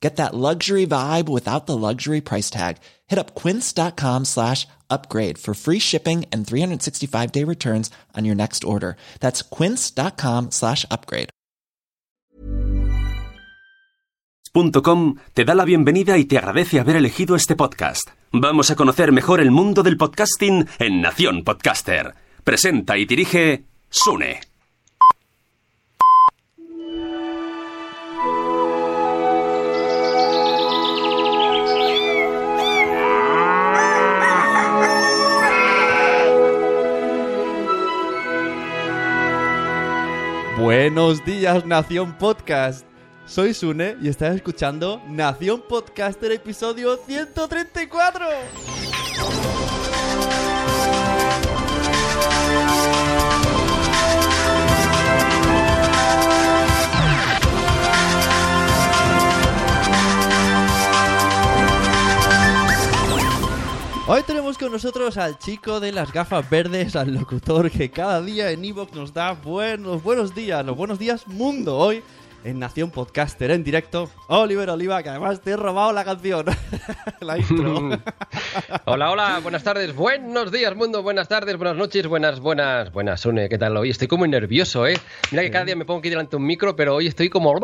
[0.00, 2.78] Get that luxury vibe without the luxury price tag.
[3.08, 8.64] Hit up quince.com slash upgrade for free shipping and 365 day returns on your next
[8.64, 8.96] order.
[9.20, 11.30] That's quince.com slash upgrade.
[14.82, 18.10] .com te da la bienvenida y te agradece haber elegido este podcast.
[18.32, 22.14] Vamos a conocer mejor el mundo del podcasting en Nación Podcaster.
[22.44, 24.47] Presenta y dirige Sune.
[40.58, 42.84] Buenos días, Nación Podcast.
[43.26, 48.26] Soy Sune y estás escuchando Nación Podcaster episodio 134.
[64.10, 68.50] Hoy tenemos con nosotros al chico de las gafas verdes, al locutor que cada día
[68.50, 71.76] en Evox nos da buenos, buenos días, los buenos días mundo.
[71.76, 72.02] Hoy
[72.44, 76.46] en Nación Podcaster en directo, Oliver Oliva, que además te he robado la canción,
[77.20, 77.90] la intro.
[78.84, 83.48] hola, hola, buenas tardes, buenos días mundo, buenas tardes, buenas noches, buenas, buenas, buenas, Sune,
[83.48, 83.90] ¿qué tal hoy?
[83.90, 84.96] Estoy como nervioso, ¿eh?
[85.30, 87.52] Mira que cada día me pongo aquí delante de un micro, pero hoy estoy como...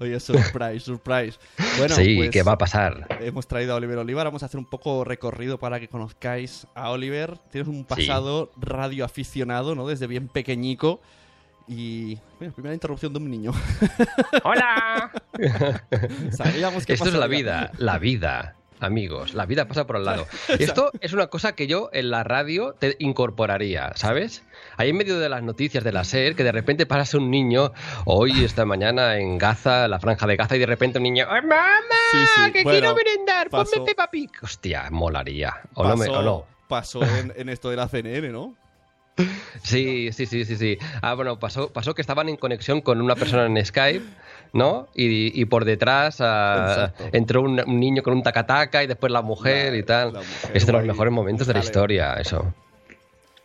[0.00, 1.38] Oye, surprise, surprise.
[1.78, 3.06] Bueno, sí, pues ¿qué va a pasar?
[3.20, 6.90] Hemos traído a Oliver Oliva, vamos a hacer un poco recorrido para que conozcáis a
[6.90, 7.38] Oliver.
[7.50, 9.86] Tienes un pasado radioaficionado, ¿no?
[9.86, 11.00] Desde bien pequeñico.
[11.66, 12.18] Y.
[12.40, 13.52] Mira, primera interrupción de un niño.
[14.44, 15.10] ¡Hola!
[16.30, 18.56] Sabíamos que Esto es la vida, la vida.
[18.80, 20.26] Amigos, la vida pasa por al lado.
[20.58, 24.42] Esto es una cosa que yo en la radio te incorporaría, ¿sabes?
[24.76, 27.72] Ahí en medio de las noticias de la SER, que de repente pasas un niño,
[28.04, 31.40] hoy, esta mañana, en Gaza, la franja de Gaza, y de repente un niño, ¡Ay,
[31.42, 31.56] mamá!
[32.10, 33.48] Sí, sí, ¡Que bueno, quiero merendar!
[33.48, 34.30] ¡Ponme Peppa Pig!
[34.42, 35.62] Hostia, molaría.
[35.74, 36.46] O no, me- Pasó, o no.
[36.68, 38.54] pasó en, en esto de la CNN, ¿no?
[39.62, 40.78] Sí, sí, sí, sí, sí.
[41.00, 44.04] Ah, bueno, pasó, pasó que estaban en conexión con una persona en Skype,
[44.52, 44.88] ¿no?
[44.94, 49.22] Y, y por detrás ah, entró un, un niño con un tacataca y después la
[49.22, 50.12] mujer La- y tal.
[50.12, 52.52] mujer, es de los mejores momentos de la historia, eso.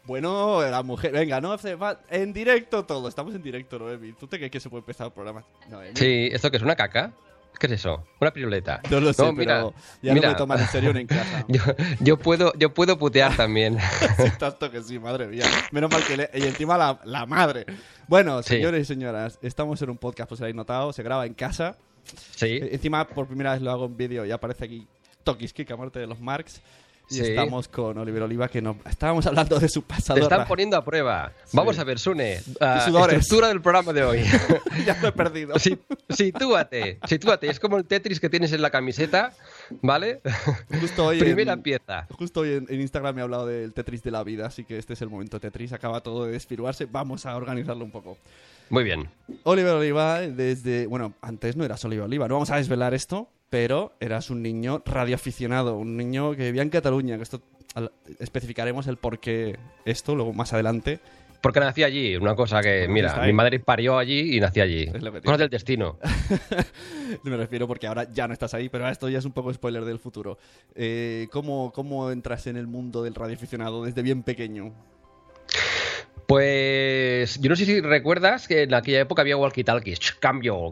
[0.05, 1.11] Bueno, la mujer.
[1.11, 1.99] Venga, no va.
[2.09, 3.07] En directo todo.
[3.07, 4.13] Estamos en directo, Noemi.
[4.13, 5.43] ¿Tú te crees que se puede empezar el programa?
[5.69, 5.95] Noemi.
[5.95, 7.11] Sí, ¿esto qué es una caca?
[7.59, 8.05] ¿Qué es eso?
[8.21, 8.81] Una piruleta.
[8.89, 10.27] No lo sé, No, mira, pero ya mira.
[10.29, 11.45] no me toman en serio en casa.
[11.49, 11.61] Yo,
[11.99, 13.77] yo puedo, yo puedo putear también.
[14.17, 15.45] Sí, tanto que sí, madre mía.
[15.71, 16.29] Menos mal que le...
[16.33, 17.65] Y encima la, la madre.
[18.07, 18.55] Bueno, Sí.
[18.55, 21.75] señores y señoras, estamos en un podcast, pues lo habéis notado, se graba en casa.
[22.35, 22.45] Sí.
[22.47, 24.87] E- Encima, por primera vez lo hago en vídeo y aparece aquí
[25.23, 26.61] Tokiski, muerte de los Marks.
[27.11, 27.21] Y Sí.
[27.21, 30.15] estamos con Oliver Oliva, que no, estábamos hablando de su pasado.
[30.19, 31.31] Te están poniendo a prueba.
[31.53, 32.39] Vamos a ver, Sune.
[32.39, 33.17] sudores.
[33.19, 34.23] estructura del programa de hoy.
[34.85, 35.57] ya lo he perdido.
[35.57, 35.77] Sí,
[36.09, 37.47] sitúate, sitúate.
[37.49, 39.33] Es como el Tetris que tienes en la camiseta,
[39.81, 40.21] ¿vale?
[40.79, 42.07] Justo hoy, Primera en, pieza.
[42.11, 44.77] justo hoy en, en Instagram me he hablado del Tetris de la vida, así que
[44.77, 45.73] este es el momento Tetris.
[45.73, 46.85] Acaba todo de desfigurarse.
[46.85, 48.17] Vamos a organizarlo un poco.
[48.69, 49.09] Muy bien.
[49.43, 50.85] Oliver Oliva, desde.
[50.85, 54.81] Bueno, antes no eras Oliver Oliva, no vamos a desvelar esto, pero eras un niño
[54.85, 57.41] radioaficionado, un niño que vivía en Cataluña, que esto
[58.19, 60.99] especificaremos el por qué esto, luego más adelante.
[61.41, 64.87] Porque nací allí, una cosa que, mira, mi madre parió allí y nací allí.
[65.23, 65.97] Cosas del destino.
[67.23, 69.85] Me refiero porque ahora ya no estás ahí, pero esto ya es un poco spoiler
[69.85, 70.37] del futuro.
[70.75, 74.73] Eh, ¿cómo, ¿Cómo entras en el mundo del radioaficionado desde bien pequeño?
[76.29, 80.69] Pues yo no sé si recuerdas que en aquella época había walkie-talkies, cambio,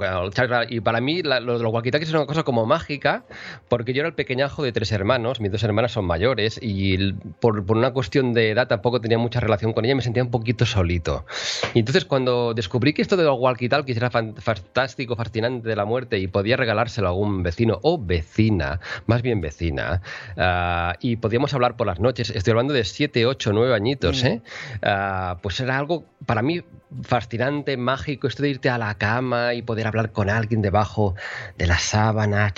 [0.70, 3.26] y para mí la- lo de los walkie-talkies es una cosa como mágica,
[3.68, 7.66] porque yo era el pequeñajo de tres hermanos, mis dos hermanas son mayores, y por,
[7.66, 10.64] por una cuestión de edad tampoco tenía mucha relación con ella, me sentía un poquito
[10.64, 11.26] solito.
[11.74, 15.86] Y entonces cuando descubrí que esto de los walkie-talkies era fan- fantástico, fascinante de la
[15.86, 20.04] muerte, y podía regalárselo a algún vecino o vecina, más bien vecina,
[20.38, 24.42] ah, y podíamos hablar por las noches, estoy hablando de 7, 8, 9 añitos, ¿eh?
[24.84, 26.64] Ah, pues era algo para mí
[27.04, 31.16] fascinante, mágico, esto de irte a la cama y poder hablar con alguien debajo
[31.58, 32.54] de la sábana.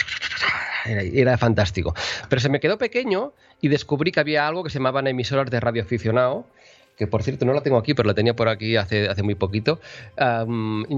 [0.85, 1.93] Era, fantástico.
[2.29, 5.59] Pero se me quedó pequeño y descubrí que había algo que se llamaban emisoras de
[5.59, 6.45] radio aficionado
[6.97, 9.35] que por cierto no la tengo aquí, pero la tenía por aquí hace, hace muy
[9.35, 9.79] poquito.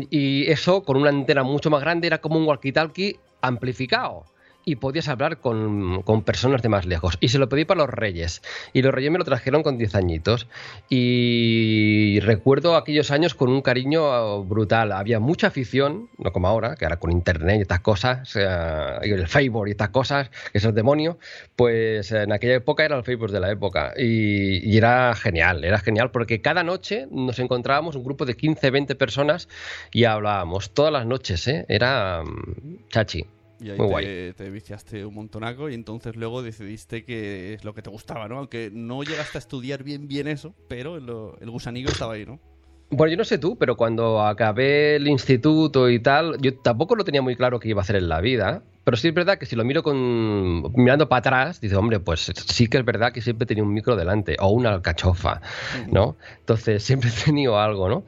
[0.10, 4.26] Y eso con una antena mucho más grande era como un walkie-talkie amplificado.
[4.66, 7.18] Y podías hablar con, con personas de más lejos.
[7.20, 8.42] Y se lo pedí para los reyes.
[8.74, 10.48] Y los reyes me lo trajeron con 10 añitos.
[10.90, 14.92] Y recuerdo aquellos años con un cariño brutal.
[14.92, 19.12] Había mucha afición, no como ahora, que ahora con internet y estas cosas, eh, y
[19.12, 21.18] el Facebook y estas cosas, que es el demonio.
[21.56, 23.94] Pues en aquella época era el Facebook de la época.
[23.98, 28.72] Y, y era genial, era genial porque cada noche nos encontrábamos un grupo de 15,
[28.72, 29.48] 20 personas
[29.92, 31.66] y hablábamos todas las noches, ¿eh?
[31.68, 33.26] Era mm, chachi.
[33.62, 34.34] Y ahí Muy te, guay.
[34.34, 38.40] te viciaste un montonaco y entonces luego decidiste que es lo que te gustaba, ¿no?
[38.40, 42.40] Aunque no llegaste a estudiar bien bien eso, pero lo- el gusanillo estaba ahí, ¿no?
[42.90, 47.04] Bueno, yo no sé tú, pero cuando acabé el instituto y tal, yo tampoco lo
[47.06, 48.64] tenía muy claro qué iba a hacer en la vida.
[48.84, 52.32] Pero sí es verdad que si lo miro con mirando para atrás, dice, hombre, pues
[52.36, 55.42] sí que es verdad que siempre tenía un micro delante o una alcachofa,
[55.92, 56.18] ¿no?
[56.40, 58.06] Entonces siempre he tenido algo, ¿no?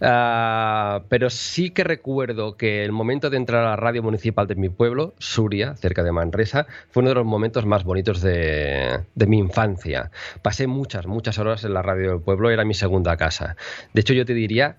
[0.00, 4.54] Ah, pero sí que recuerdo que el momento de entrar a la radio municipal de
[4.54, 9.26] mi pueblo, Suria, cerca de Manresa, fue uno de los momentos más bonitos de, de
[9.26, 10.10] mi infancia.
[10.42, 13.56] Pasé muchas, muchas horas en la radio del pueblo, era mi segunda casa.
[13.92, 14.76] De hecho, yo te diría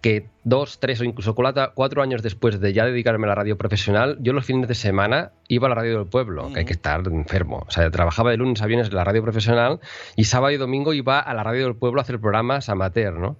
[0.00, 3.56] que dos, tres o incluso cuatro, cuatro años después de ya dedicarme a la radio
[3.56, 6.74] profesional, yo los fines de semana iba a la radio del pueblo, que hay que
[6.74, 7.64] estar enfermo.
[7.66, 9.80] O sea, trabajaba de lunes a viernes en la radio profesional
[10.14, 13.36] y sábado y domingo iba a la radio del pueblo a hacer programas amateur, ¿no?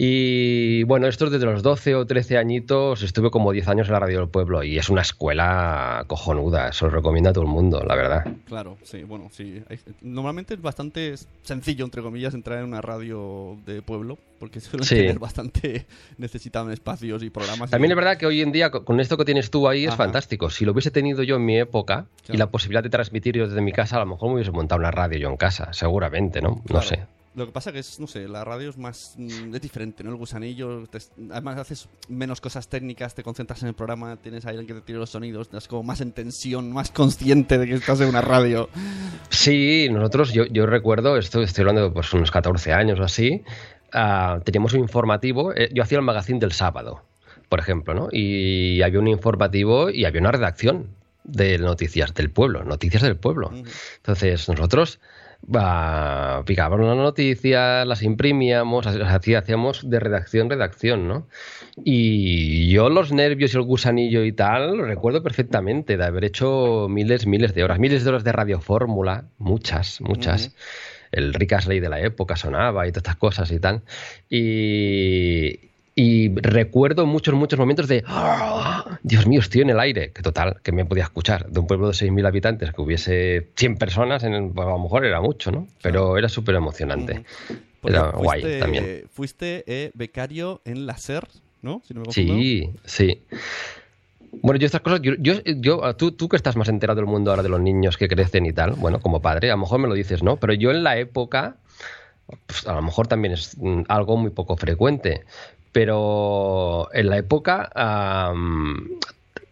[0.00, 3.98] Y bueno, esto desde los 12 o 13 añitos estuve como 10 años en la
[3.98, 7.82] radio del pueblo y es una escuela cojonuda, se lo recomiendo a todo el mundo,
[7.84, 8.24] la verdad.
[8.46, 9.60] Claro, sí, bueno, sí.
[10.00, 14.94] Normalmente es bastante sencillo, entre comillas, entrar en una radio de pueblo, porque suelen Sí.
[14.94, 15.84] tener bastante...
[16.16, 17.68] necesitan espacios y programas.
[17.68, 19.84] y- También es verdad que hoy en día, co- con esto que tienes tú ahí,
[19.84, 20.48] es fantástico.
[20.48, 23.60] Si lo hubiese tenido yo en mi época y la posibilidad de transmitir yo desde
[23.62, 26.62] mi casa, a lo mejor me hubiese montado una radio yo en casa, seguramente, ¿no?
[26.70, 27.00] No sé.
[27.38, 29.14] Lo que pasa que es, no sé, la radio es más...
[29.16, 30.10] mm, es diferente, ¿no?
[30.10, 30.98] El gusanillo, te-
[31.30, 34.80] además haces menos cosas técnicas, te concentras en el programa, tienes a alguien que te
[34.80, 38.20] tire los sonidos, estás como más en tensión, más consciente de que estás en una
[38.20, 38.68] radio.
[39.30, 43.42] Sí, nosotros, yo, yo recuerdo, esto estoy hablando de pues, unos 14 años o así,
[43.92, 47.04] ah, teníamos un informativo, eh, yo hacía el magazine del sábado,
[47.48, 48.08] por ejemplo, ¿no?
[48.12, 50.88] Y había un informativo y había una redacción
[51.24, 53.52] de noticias del pueblo, noticias del pueblo.
[53.96, 54.98] Entonces nosotros
[55.42, 61.28] bah, picábamos las noticias, las imprimíamos, así hacíamos de redacción redacción, ¿no?
[61.76, 66.86] Y yo los nervios y el gusanillo y tal, lo recuerdo perfectamente de haber hecho
[66.88, 70.54] miles, miles de horas, miles de horas de radiofórmula, muchas, muchas.
[71.10, 73.82] El Rick Astley de la época sonaba y todas estas cosas y tal.
[74.28, 75.67] Y,
[76.00, 80.60] y recuerdo muchos, muchos momentos de "Ah, Dios mío, estoy en el aire, que total,
[80.62, 81.48] que me podía escuchar.
[81.50, 84.78] De un pueblo de 6.000 habitantes, que hubiese 100 personas, en el- pues, a lo
[84.78, 85.66] mejor era mucho, ¿no?
[85.82, 87.24] Pero era súper emocionante.
[87.82, 89.04] Era guay también.
[89.10, 91.26] Fuiste eh, becario en la SER,
[91.62, 91.82] ¿no?
[91.86, 92.32] Si no me confundo.
[92.34, 93.22] Sí, sí.
[94.40, 97.30] Bueno, yo estas cosas, yo, yo, yo- tú, tú que estás más enterado del mundo
[97.32, 99.88] ahora de los niños que crecen y tal, bueno, como padre, a lo mejor me
[99.88, 100.36] lo dices, ¿no?
[100.36, 101.56] Pero yo en la época,
[102.46, 105.24] pues, a lo mejor también es mm, algo muy poco frecuente,
[105.78, 108.98] pero en la época, am,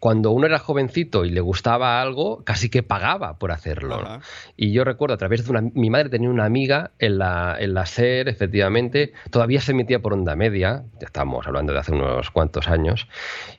[0.01, 3.95] cuando uno era jovencito y le gustaba algo, casi que pagaba por hacerlo.
[3.95, 4.21] Ajá.
[4.57, 5.61] Y yo recuerdo a través de una.
[5.61, 10.15] Mi madre tenía una amiga en la, en la SER, efectivamente, todavía se emitía por
[10.15, 13.07] onda media, ya estamos hablando de hace unos cuantos años,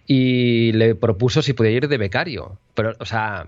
[0.06, 2.60] y le propuso si podía ir de becario.
[2.74, 3.48] Pero, o sea,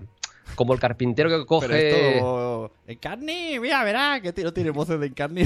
[0.54, 1.68] como el carpintero que coge.
[1.68, 2.72] Pero esto...
[2.86, 5.42] Encarni, mira, verá, que no tiene voces de Encarni.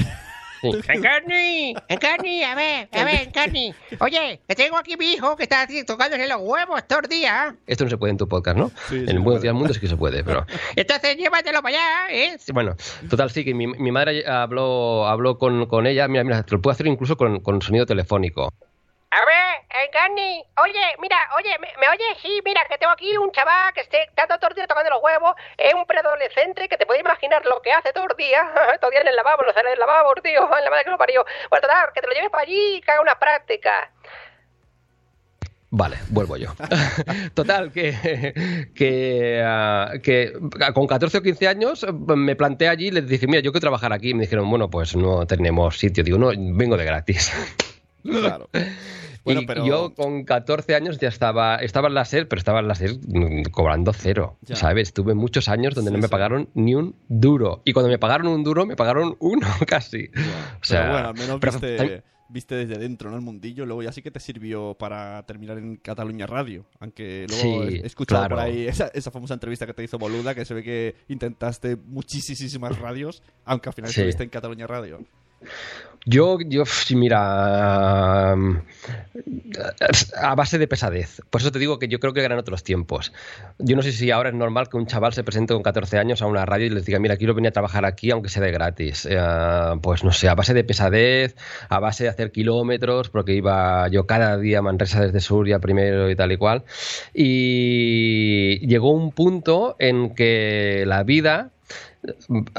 [0.71, 0.79] Sí.
[0.87, 3.73] Encarni, Encarni, a ver, a ver, Encarni.
[3.99, 7.53] Oye, que tengo aquí mi hijo que está así tocándole los huevos todos los días.
[7.67, 8.71] Esto no se puede en tu podcast, ¿no?
[8.89, 9.41] Sí, en el Buenos.
[9.41, 10.45] Días Mundo sí que se puede, pero.
[10.75, 12.37] Entonces llévatelo para allá, ¿eh?
[12.39, 12.75] Sí, Bueno,
[13.09, 16.07] total, sí, que mi, mi madre habló, habló con, con ella.
[16.07, 18.53] Mira, mira, te lo puedo hacer incluso con, con sonido telefónico.
[19.11, 19.44] A ver,
[19.83, 22.17] Encarni, oye, mira, oye, ¿me, me oyes?
[22.21, 25.03] Sí, mira, que tengo aquí un chaval que esté está todo el día tocando los
[25.03, 28.41] huevos, es un preadolescente que te puedes imaginar lo que hace todo el día,
[28.79, 30.91] todo el día en el lavabo, no sale del lavabo, tío, en la madre que
[30.91, 31.25] lo parió.
[31.49, 33.91] Bueno, total, que te lo lleves para allí y que haga una práctica.
[35.71, 36.53] Vale, vuelvo yo.
[37.33, 40.31] Total, que, que, ah, que
[40.73, 43.59] con 14 o 15 años eh, me planteé allí y les dije, mira, yo quiero
[43.59, 44.11] trabajar aquí.
[44.11, 46.01] Y me dijeron, bueno, pues no tenemos sitio.
[46.01, 47.33] Digo, no, vengo de gratis.
[48.03, 48.47] Claro.
[49.25, 49.65] Bueno, y pero...
[49.65, 52.91] yo con 14 años ya estaba, estaba en la SER, pero estaba en la SER
[53.51, 54.55] cobrando cero, Ya.
[54.55, 54.93] ¿sabes?
[54.93, 56.11] Tuve muchos años donde Sí, no me sí.
[56.11, 57.61] pagaron ni un duro.
[57.65, 60.09] Y cuando me pagaron un duro, me pagaron uno casi.
[60.61, 63.15] O sea, pero bueno, al menos pero- viste, viste desde dentro, ¿no?
[63.17, 63.65] El mundillo.
[63.65, 66.65] Luego ya sí que te sirvió para terminar en Cataluña Radio.
[66.79, 68.35] Aunque luego Sí, he escuchado claro.
[68.35, 71.75] por ahí esa, esa famosa entrevista que te hizo Boluda, que se ve que intentaste
[71.77, 74.99] muchísimas radios, aunque al final estuviste en Cataluña Radio.
[76.07, 78.35] Yo, yo, mira, a
[80.35, 81.21] base de pesadez.
[81.31, 83.11] Por eso te digo que yo creo que eran otros tiempos.
[83.57, 86.21] Yo no sé si ahora es normal que un chaval se presente con 14 años
[86.21, 88.51] a una radio y les diga, mira, quiero venir a trabajar aquí, aunque sea de
[88.51, 89.07] gratis.
[89.09, 89.17] Eh,
[89.81, 91.35] pues no sé, a base de pesadez,
[91.69, 96.11] a base de hacer kilómetros, porque iba yo cada día a Manresa desde Suria primero
[96.11, 96.65] y tal y cual.
[97.15, 101.51] Y llegó un punto en que la vida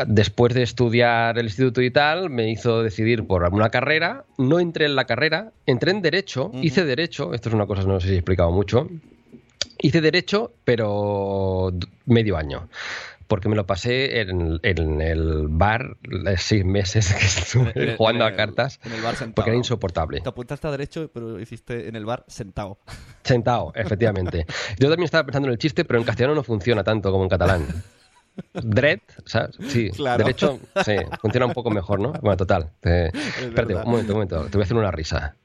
[0.06, 4.24] después de estudiar el instituto y tal, me hizo decidir por una carrera.
[4.38, 7.88] No entré en la carrera, entré en Derecho, hice Derecho, esto es una cosa que
[7.88, 8.88] no sé si he explicado mucho.
[9.78, 11.72] Hice Derecho, pero
[12.06, 12.68] medio año.
[13.26, 15.96] Porque me lo pasé en, en el bar
[16.36, 19.56] seis meses que estuve En jugando en a cartas, en el bar sentado, porque era
[19.56, 20.20] insoportable.
[20.20, 22.78] Te apuntaste a derecho, pero hiciste en el bar sentado.
[23.24, 24.46] Sentado, efectivamente.
[24.78, 27.28] Yo también estaba pensando en el chiste, pero en castellano no funciona tanto como en
[27.28, 27.66] catalán.
[28.54, 29.56] Dread, ¿sabes?
[29.68, 30.24] Sí, Claro.
[30.24, 32.12] derecho, sí, funciona un poco mejor, ¿no?
[32.14, 32.70] Bueno, total.
[32.80, 33.84] te- Espérate, verdad.
[33.84, 35.36] un momento, un momento, te voy a hacer una risa.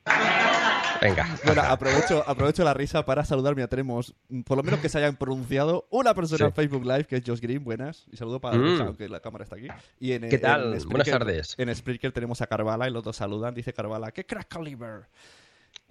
[1.01, 1.27] Venga.
[1.45, 3.55] Bueno, aprovecho, aprovecho la risa para saludar.
[3.55, 6.43] Mira, tenemos, mm, por lo menos que se hayan pronunciado, una persona Sí.
[6.43, 7.63] en Facebook Live, que es Josh Green.
[7.63, 8.05] Buenas.
[8.11, 8.81] Y saludo para Mm.
[8.81, 9.67] aunque la cámara está aquí.
[9.99, 10.75] Y en, ¿Qué tal?
[10.75, 11.55] en Buenas tardes.
[11.57, 13.55] En Spreaker tenemos a Carvala y los dos saludan.
[13.55, 15.07] Dice Carvala, ¡qué crack Oliver!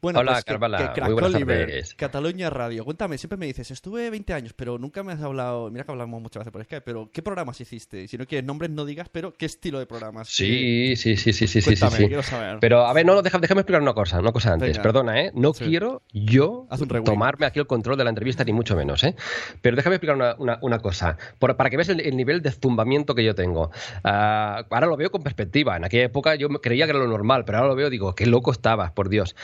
[0.03, 0.93] Bueno, Hola, pues que- Carvala.
[0.95, 1.95] que Muy buenas tardes.
[1.95, 2.85] Cataluña Radio.
[2.85, 5.71] Cuéntame, siempre me dices, estuve 20 años, pero nunca me has hablado.
[5.71, 8.09] Mira que hablamos muchas veces por Skype, pero ¿qué programas hiciste?
[8.09, 10.29] Si no quieres nombres, no digas, pero ¿qué estilo de programas?
[10.29, 12.07] Sí, sí, sí, sí, sí, sí, sí, Cuéntame, sí.
[12.09, 12.59] quiero saber.
[12.61, 14.71] Pero, a ver, no, deja- déjame explicar una cosa, una cosa antes.
[14.71, 14.83] Venga.
[14.83, 15.33] Perdona, ¿eh?
[15.35, 15.65] No Sí.
[15.67, 16.67] quiero yo
[17.05, 19.15] tomarme aquí el control de la entrevista, ni mucho menos, ¿eh?
[19.61, 22.51] Pero déjame explicar una, una- una cosa, por- para que veas el, el nivel de
[22.53, 23.71] zumbamiento que yo tengo.
[24.03, 25.77] Ah, ahora lo veo con perspectiva.
[25.77, 28.25] En aquella época yo creía que era lo normal, pero ahora lo veo, digo, qué
[28.27, 29.37] loco estabas, por Dios.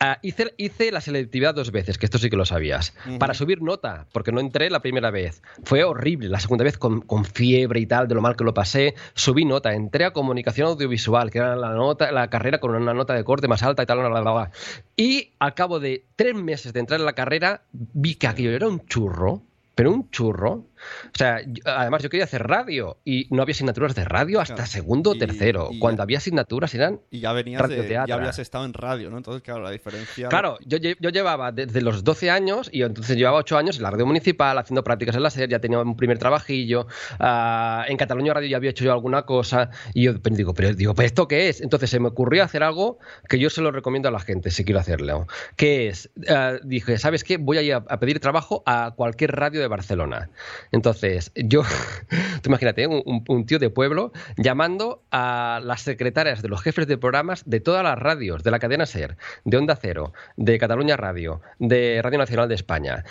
[0.00, 3.62] Ah, hice, hice la selectividad dos veces, que esto sí que lo sabías, para subir
[3.62, 5.42] nota, porque no entré la primera vez.
[5.64, 8.54] Fue horrible, la segunda vez con, con fiebre y tal, de lo mal que lo
[8.54, 12.94] pasé, subí nota, entré a comunicación audiovisual, que era la nota, la carrera con una
[12.94, 14.50] nota de corte más alta y tal, bla, bla, bla, bla.
[14.96, 18.68] Y al cabo de tres meses de entrar en la carrera, vi que aquello era
[18.68, 19.42] un churro,
[19.74, 20.64] pero un churro.
[21.06, 24.54] O sea, yo- además yo quería hacer radio y no había asignaturas de radio hasta
[24.54, 24.70] Claro.
[24.70, 25.68] segundo o tercero.
[25.72, 29.10] y Cuando ya- había asignaturas eran Y ya venías de, ya habías estado en radio,
[29.10, 29.16] ¿no?
[29.18, 30.28] Entonces, claro, la diferencia.
[30.28, 33.90] Claro, yo, yo llevaba desde los 12 años y entonces llevaba 8 años en la
[33.90, 36.86] radio municipal haciendo prácticas en la SER, ya tenía un primer trabajillo,
[37.18, 40.94] ah, en Cataluña Radio ya había hecho yo alguna cosa y yo digo, pero digo,
[40.94, 41.60] ¿pero esto qué es?
[41.60, 44.64] Entonces se me ocurrió hacer algo que yo se lo recomiendo a la gente si
[44.64, 45.26] quiero hacerlo,
[45.56, 47.36] que es, ah, dije, ¿sabes qué?
[47.36, 50.28] Voy a ir a, a pedir trabajo a cualquier radio de Barcelona.
[50.76, 51.62] Entonces, yo,
[52.42, 56.98] tú imagínate, un, un- tío de pueblo llamando a las secretarias de los jefes de
[56.98, 61.40] programas de todas las radios, de la cadena SER, de Onda Cero, de Cataluña Radio,
[61.58, 63.04] de Radio Nacional de España.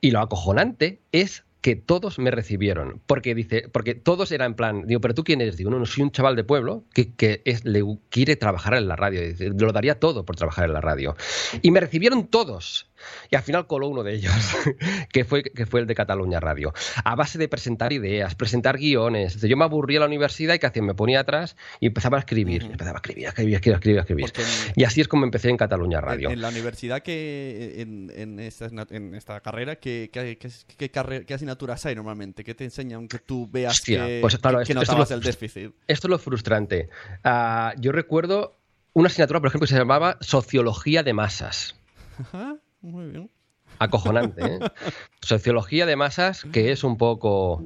[0.00, 4.86] Y lo acojonante es que todos me recibieron, porque dice, porque todos eran en plan,
[4.86, 7.84] digo, pero tú quién eres, digo, no, no soy un chaval de pueblo que, le
[8.08, 11.16] quiere trabajar en la radio, dice, lo daría todo por trabajar en la radio.
[11.60, 12.89] Y me recibieron todos.
[13.30, 14.32] Y al final coló uno de ellos,
[15.12, 16.72] que fue, que fue el de Cataluña Radio.
[17.04, 19.40] A base de presentar ideas, presentar guiones.
[19.40, 22.20] Yo me aburría en la universidad y que hacía, me ponía atrás y empezaba a
[22.20, 22.64] escribir.
[22.64, 24.32] Empezaba a escribir, a escribir, a escribir, a escribir.
[24.76, 26.28] Y así es como empecé en Cataluña Radio.
[26.28, 31.34] En, en la universidad, que en, en, esta, en esta carrera, ¿qué, qué, qué, qué,
[31.34, 32.44] asignaturas hay normalmente?
[32.44, 35.22] ¿Qué te enseñan que tú veas Hostia, que, pues claro, que esto, notabas esto el
[35.22, 35.72] déficit?
[35.86, 36.88] Esto es lo frustrante.
[37.24, 38.56] Uh, yo recuerdo
[38.92, 41.76] una asignatura, por ejemplo, que se llamaba Sociología de Masas.
[42.18, 43.30] Ajá, muy bien.
[43.78, 44.58] Acojonante, ¿eh?
[45.22, 47.62] Sociología de masas, que es un poco.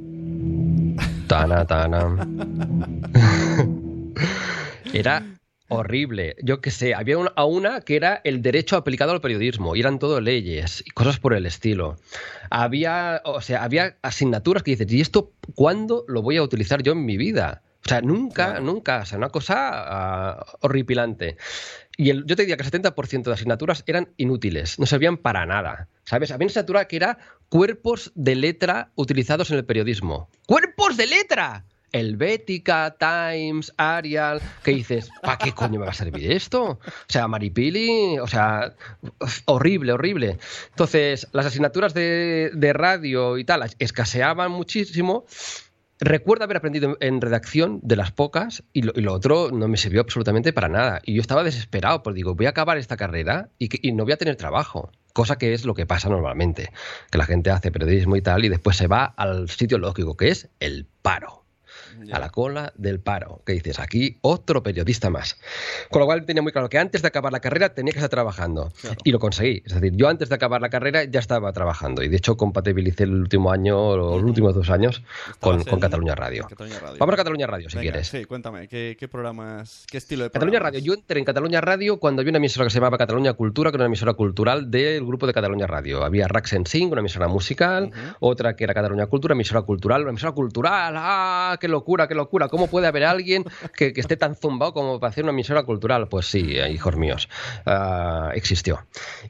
[1.26, 2.14] Tana, tana.
[4.92, 5.26] Era
[5.68, 6.36] horrible.
[6.42, 9.80] Yo qué sé, había una, a una que era el derecho aplicado al periodismo, y
[9.80, 11.96] eran todo leyes y cosas por el estilo.
[12.50, 16.92] Había, o sea, había asignaturas que dices, ¿y esto cuándo lo voy a utilizar yo
[16.92, 17.63] en mi vida?
[17.86, 21.36] O sea, nunca, nunca, o sea, una cosa uh, horripilante.
[21.96, 25.44] Y el, yo te diría que el 70% de asignaturas eran inútiles, no servían para
[25.44, 25.88] nada.
[26.04, 26.30] ¿Sabes?
[26.30, 30.30] Había una asignatura que era cuerpos de letra utilizados en el periodismo.
[30.46, 31.64] ¡Cuerpos de letra!
[31.94, 36.64] Helvética, Times, Arial, que dices, ¿para qué coño me va a servir esto?
[36.64, 38.74] O sea, Maripili, o sea,
[39.44, 40.38] horrible, horrible.
[40.70, 45.24] Entonces, las asignaturas de, de radio y tal escaseaban muchísimo
[46.00, 49.76] Recuerdo haber aprendido en redacción de las pocas y lo, y lo, otro no me
[49.76, 51.00] sirvió absolutamente para nada.
[51.04, 54.04] Y yo estaba desesperado, porque digo, voy a acabar esta carrera y, que, y, no
[54.04, 54.90] voy a tener trabajo.
[55.12, 56.70] Cosa que es lo que pasa normalmente,
[57.10, 60.30] que la gente hace periodismo y tal y después se va al sitio lógico, que
[60.30, 61.43] es el paro.
[62.12, 63.42] A la cola del paro.
[63.46, 65.36] Que dices, aquí otro periodista más.
[65.90, 68.10] Con lo cual tenía muy claro que antes de acabar la carrera tenía que estar
[68.10, 68.72] trabajando.
[68.80, 68.96] Claro.
[69.04, 69.62] Y lo conseguí.
[69.64, 72.02] Es decir, yo antes de acabar la carrera ya estaba trabajando.
[72.02, 74.28] Y de hecho compatibilicé el último año, los uh -huh.
[74.28, 75.02] últimos dos años,
[75.40, 76.46] con, con Cataluña, Radio.
[76.48, 76.96] Cataluña, Radio.
[76.98, 78.08] Vamos a Cataluña Radio, si Venga, quieres.
[78.08, 80.74] Sí, cuéntame, ¿qué, ¿qué, programas, qué estilo de Cataluña programas?
[80.74, 80.86] Radio.
[80.86, 83.76] Yo entré en Cataluña Radio cuando había una emisora que se llamaba Cataluña Cultura, que
[83.76, 86.04] era una emisora cultural del grupo de Cataluña Radio.
[86.04, 88.16] Había Rax en Sing, una emisora musical, uh -huh.
[88.20, 90.94] otra que era Cataluña Cultura, emisora cultural, una emisora cultural.
[90.96, 92.48] ¡Ah, qué locura, qué locura!
[92.48, 93.44] ¿Cómo puede haber alguien
[93.76, 96.08] que, que, esté tan zumbado como para hacer una emisora cultural?
[96.08, 97.28] Pues sí, hijos míos,
[97.66, 98.86] uh, existió.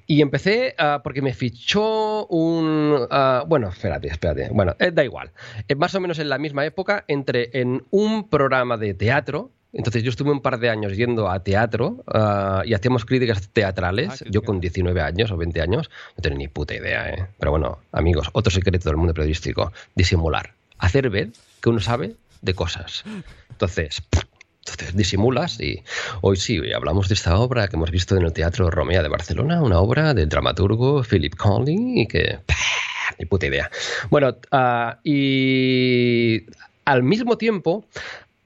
[0.07, 3.07] Y empecé uh, porque me fichó un...
[3.11, 4.49] Uh, bueno, espérate, espérate.
[4.53, 5.33] Bueno, eh, da igual.
[5.69, 10.05] Eh, más o menos en la misma época entré en un programa de teatro entonces
[10.05, 14.27] yo estuve un par de años yendo a teatro uh, y hacíamos críticas teatrales, ah,
[14.31, 17.27] yo con 19 años o 20 años, no tenía ni puta idea, ¿eh?
[17.39, 22.15] Pero bueno, amigos, otro secreto del mundo periodístico, disimular, hacer ver que uno sabe
[22.45, 23.05] de cosas.
[23.51, 24.03] Entonces,
[24.61, 25.83] entonces disimulas y
[26.21, 29.63] hoy sí, hablamos de esta obra que hemos visto en el Teatro Romea de Barcelona,
[29.63, 32.41] una obra del dramaturgo Philip Conley y que...
[33.19, 33.71] Ni puta idea.
[34.11, 36.47] Bueno, uh, y
[36.85, 37.87] al mismo tiempo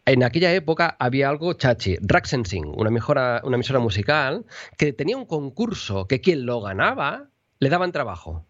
[0.05, 5.27] en aquella época había algo chachi, Raxensing, una, mejora, una emisora musical, que tenía un
[5.27, 8.47] concurso que quien lo ganaba le daban trabajo.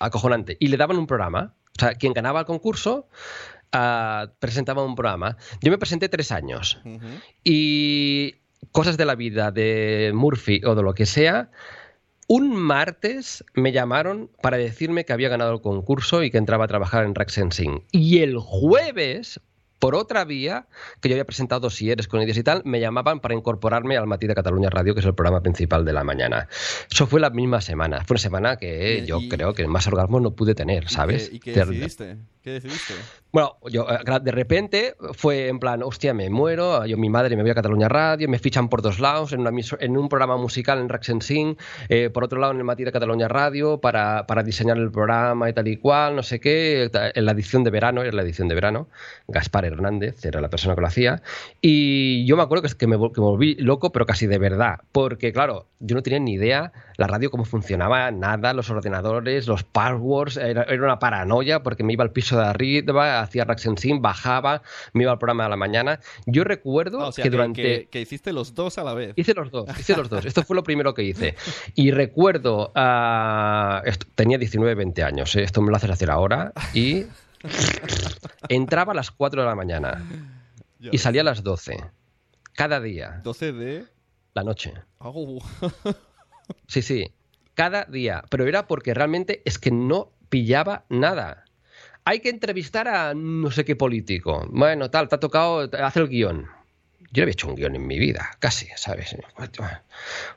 [0.00, 0.56] Acojonante.
[0.58, 1.54] Y le daban un programa.
[1.76, 3.08] O sea, quien ganaba el concurso
[3.74, 5.36] uh, presentaba un programa.
[5.60, 6.80] Yo me presenté tres años.
[6.84, 7.20] Uh -huh.
[7.44, 8.34] Y
[8.70, 11.50] cosas de la vida de Murphy o de lo que sea.
[12.28, 16.68] Un martes me llamaron para decirme que había ganado el concurso y que entraba a
[16.68, 17.84] trabajar en Raxensing.
[17.90, 19.40] Y el jueves,
[19.78, 20.66] por otra vía,
[21.00, 24.28] que yo había presentado dosieres con ideas y tal, me llamaban para incorporarme al Matí
[24.28, 26.48] de Cataluña Radio, que es el programa principal de la mañana.
[26.90, 28.04] Eso fue la misma semana.
[28.06, 31.28] Fue una semana que y, yo y, creo que más orgasmo no pude tener, ¿sabes?
[31.30, 32.16] ¿Y qué, y qué decidiste?
[32.40, 32.94] ¿Qué decidiste?
[33.32, 37.40] Bueno, yo eh, de repente fue en plan, hostia, me muero, yo mi madre me
[37.40, 41.56] voy a Cataluña Radio, me fichan por dos lados, en, un programa musical en Raxensing,
[41.88, 45.54] eh, por otro lado en el Matí de Cataluña Radio para, diseñar el programa y
[45.54, 48.54] tal y cual, no sé qué, en la edición de verano, era la edición de
[48.54, 48.88] verano,
[49.28, 51.22] Gaspar Hernández era la persona que lo hacía,
[51.62, 55.32] y yo me acuerdo que, me, que me volví loco, pero casi de verdad, porque
[55.32, 56.70] claro, yo no tenía ni idea
[57.02, 61.92] la radio cómo funcionaba, nada, los ordenadores, los passwords, era, era una paranoia porque me
[61.94, 64.62] iba al piso de arriba, hacía Raxensin, bajaba,
[64.92, 65.98] me iba al programa de la mañana.
[66.26, 67.62] Yo recuerdo ah, o sea, que que, durante...
[67.62, 69.14] Que, que, hiciste los dos a la vez.
[69.16, 70.24] Hice los dos, hice los dos.
[70.24, 71.34] Esto fue lo primero que hice.
[71.74, 75.42] Y recuerdo, uh, esto, tenía 19, 20 años, ¿eh?
[75.42, 77.06] esto me lo haces hacer ahora, y
[78.48, 80.06] entraba a las 4 de la mañana
[80.78, 81.82] y salía a las 12.
[82.52, 83.22] Cada día.
[83.24, 83.86] ¿12 de...?
[84.34, 84.72] La noche.
[84.98, 85.40] Oh.
[86.66, 87.12] Sí, sí.
[87.54, 88.24] Cada día.
[88.30, 91.44] Pero era porque realmente es que no pillaba nada.
[92.04, 94.46] Hay que entrevistar a no sé qué político.
[94.50, 96.46] Bueno, tal, te ha tocado hacer el guion.
[97.12, 99.14] Yo no había hecho un guion en mi vida, casi, ¿sabes?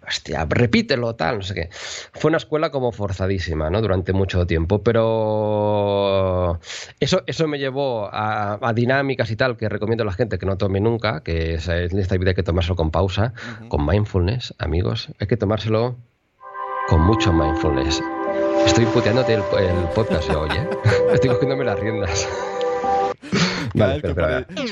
[0.05, 1.69] Hostia, repítelo, tal, no sé qué.
[2.13, 3.81] Fue una escuela como forzadísima, ¿no?
[3.81, 6.59] Durante mucho tiempo, pero
[6.99, 10.45] eso, eso me llevó a, a dinámicas y tal que recomiendo a la gente que
[10.45, 13.67] no tome nunca, que en esta vida hay que tomárselo con pausa, uh -huh.
[13.69, 15.09] con mindfulness, amigos.
[15.19, 15.95] Hay que tomárselo
[16.89, 18.01] con mucho mindfulness.
[18.65, 20.69] Estoy puteándote el, el podcast yo hoy, ¿eh?
[21.13, 22.27] Estoy cogiéndome las riendas.
[23.75, 24.71] Vale, espera, espera.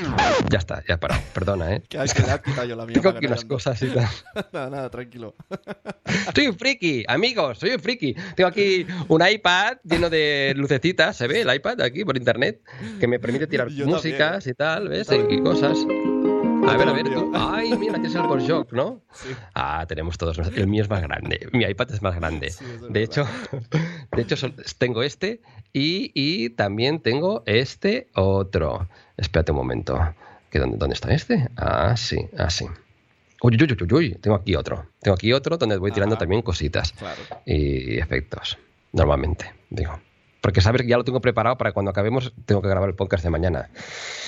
[0.50, 1.20] Ya está, ya he parado.
[1.32, 1.82] Perdona, ¿eh?
[1.88, 2.94] Que hay que yo la mía.
[2.94, 4.08] Tengo aquí haya- cosas y tal.
[4.52, 5.34] nada, nada, tranquilo.
[6.34, 8.14] Soy un friki, amigos, soy un friki.
[8.34, 12.60] Tengo aquí un iPad lleno de lucecitas, ¿se ve el iPad aquí por internet?
[13.00, 15.08] Que me permite tirar Yo músicas y tal, ¿ves?
[15.30, 15.78] Y cosas.
[16.66, 17.30] A ver, a ver, tú.
[17.34, 19.02] Ay, mira, tienes el Shock, ¿no?
[19.12, 19.28] Sí.
[19.54, 20.38] Ah, tenemos todos.
[20.38, 21.48] El mío es más grande.
[21.52, 22.50] Mi iPad es más grande.
[22.50, 23.26] Sí, eso es de hecho,
[24.12, 24.36] de hecho
[24.78, 25.40] tengo este
[25.72, 28.88] y, y también tengo este otro.
[29.16, 29.98] Espérate un momento.
[30.50, 31.48] ¿Que dónde, ¿Dónde está este?
[31.56, 32.64] Ah, sí, ah, sí.
[33.42, 34.86] Uy, uy, uy, uy, uy, tengo aquí otro.
[35.00, 37.20] Tengo aquí otro donde voy tirando también cositas Claro.
[37.44, 38.56] y efectos.
[38.92, 39.98] Normalmente, digo.
[40.44, 43.24] Porque sabes que ya lo tengo preparado para cuando acabemos, tengo que grabar el podcast
[43.24, 43.70] de mañana.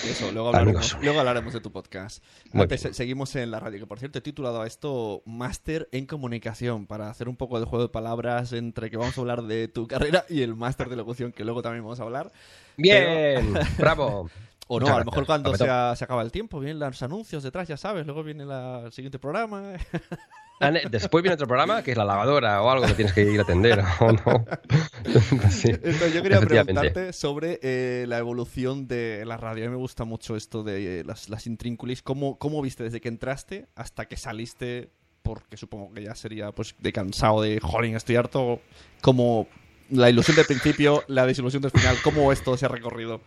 [0.02, 1.05] Eso, luego hablaremos, Amigos.
[1.05, 2.24] luego hablaremos de tu podcast.
[2.55, 6.87] Antes, seguimos en la radio, que por cierto he titulado a esto Máster en Comunicación,
[6.87, 9.87] para hacer un poco de juego de palabras entre que vamos a hablar de tu
[9.87, 12.33] carrera y el máster de locución, que luego también vamos a hablar.
[12.79, 14.31] Bien, bravo.
[14.68, 15.26] O no, Muchas a lo mejor gracias.
[15.59, 18.92] cuando se acaba el tiempo, vienen los anuncios detrás, ya sabes, luego viene la- el
[18.92, 19.74] siguiente programa.
[20.90, 23.42] Después viene otro programa que es la lavadora o algo que tienes que ir a
[23.42, 24.45] atender o no.
[25.51, 29.64] Sí, Entonces, yo quería preguntarte sobre eh, la evolución de la radio.
[29.64, 32.03] A mí me gusta mucho esto de eh, las, las intrínculis.
[32.03, 34.90] ¿Cómo, ¿Cómo viste desde que entraste hasta que saliste?
[35.23, 38.61] Porque supongo que ya sería pues de cansado de, jolín, estoy harto.
[39.01, 39.49] Como
[39.90, 41.97] la ilusión del principio, la desilusión del final.
[42.03, 43.21] ¿Cómo esto se ha recorrido?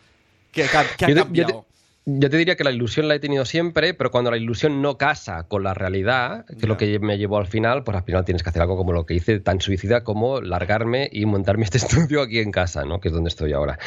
[0.51, 1.65] ¿Qué, qué ha- qué ha Yo te- yo te- cambiado?
[2.05, 4.97] Yo te diría que la ilusión la he tenido siempre, pero cuando la ilusión no
[4.97, 8.25] casa con la realidad, que es lo que me llevó al final, pues al final
[8.25, 11.77] tienes que hacer algo como lo que hice, tan suicida como largarme y montarme este
[11.79, 12.99] estudio aquí en casa, ¿no?
[12.99, 13.77] Que es donde estoy ahora.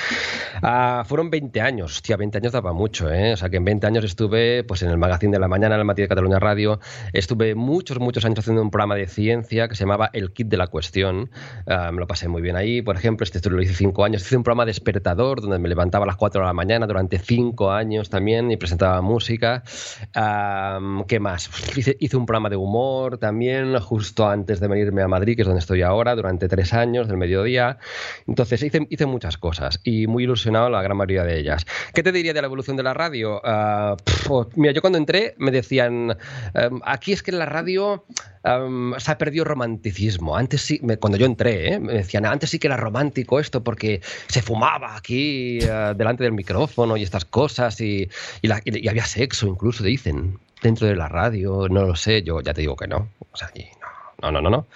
[0.63, 3.33] Ah, fueron 20 años, hostia, 20 años daba mucho, ¿eh?
[3.33, 5.81] O sea que en 20 años estuve pues en el Magazine de la Mañana, en
[5.81, 6.79] el Matí de Cataluña Radio,
[7.13, 10.57] estuve muchos, muchos años haciendo un programa de ciencia que se llamaba El Kit de
[10.59, 11.31] la Cuestión,
[11.67, 14.23] Ah, me lo pasé muy bien ahí, por ejemplo, este estudio lo hice 5 años,
[14.23, 17.71] hice un programa despertador donde me levantaba a las 4 de la mañana durante 5
[17.71, 19.65] años también y presentaba música.
[20.15, 21.51] Am, ¿Qué más?
[21.77, 25.47] Hice, hice un programa de humor también justo antes de venirme a Madrid, que es
[25.49, 27.79] donde estoy ahora, durante 3 años del mediodía.
[28.29, 31.67] Entonces hice, hice muchas cosas y muy ilusionado la gran mayoría de ellas.
[31.95, 33.41] ¿Qué te diría de la evolución de la radio?
[33.45, 36.17] Ah, pf, oh, mira, yo cuando entré me decían,
[36.55, 38.05] em, aquí es que en la radio
[38.45, 40.37] em, se ha perdido romanticismo.
[40.37, 41.79] Antes sí, me- cuando yo entré, ¿eh?
[41.81, 46.33] me decían, antes sí que era romántico esto porque se fumaba aquí eh, delante del
[46.33, 47.92] micrófono y estas cosas y,
[48.43, 52.41] y la- y- había sexo incluso, dicen, dentro de la radio, no lo sé, yo
[52.41, 53.09] ya te digo que no.
[53.33, 53.65] O sea, y
[54.23, 54.51] no, no, no, no.
[54.51, 54.67] no.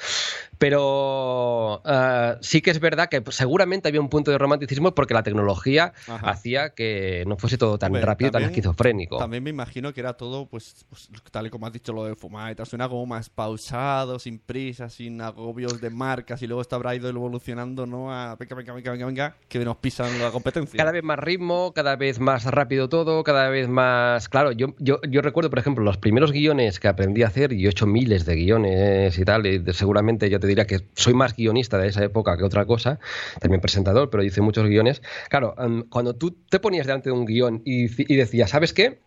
[0.58, 5.22] Pero eh, sí que es verdad que seguramente había un punto de romanticismo porque la
[5.22, 6.30] tecnología Ajá.
[6.30, 9.18] hacía que no fuese todo tan Hombre, rápido, tan también- esquizofrénico.
[9.18, 12.14] También me imagino que era todo, pues, pues, tal y como has dicho lo de
[12.14, 16.62] fumar y tal, suena como más pausado, sin prisa, sin agobios de marcas y luego
[16.62, 18.12] esto habrá ido evolucionando, ¿no?
[18.12, 20.76] A venga, venga, venga, venga, venga, que nos pisan la competencia.
[20.76, 24.28] Cada vez más ritmo, cada vez más rápido todo, cada vez más...
[24.28, 27.66] Claro, yo, yo, yo recuerdo, por ejemplo, los primeros guiones que aprendí a hacer, y
[27.66, 31.36] he hecho miles de guiones y tal, y seguramente yo te diría que soy más
[31.36, 32.98] guionista de esa época que otra cosa,
[33.40, 35.02] también presentador, pero hice muchos guiones.
[35.28, 35.54] Claro,
[35.90, 39.05] cuando tú te ponías delante de un guion y decías, ¿sabes qué?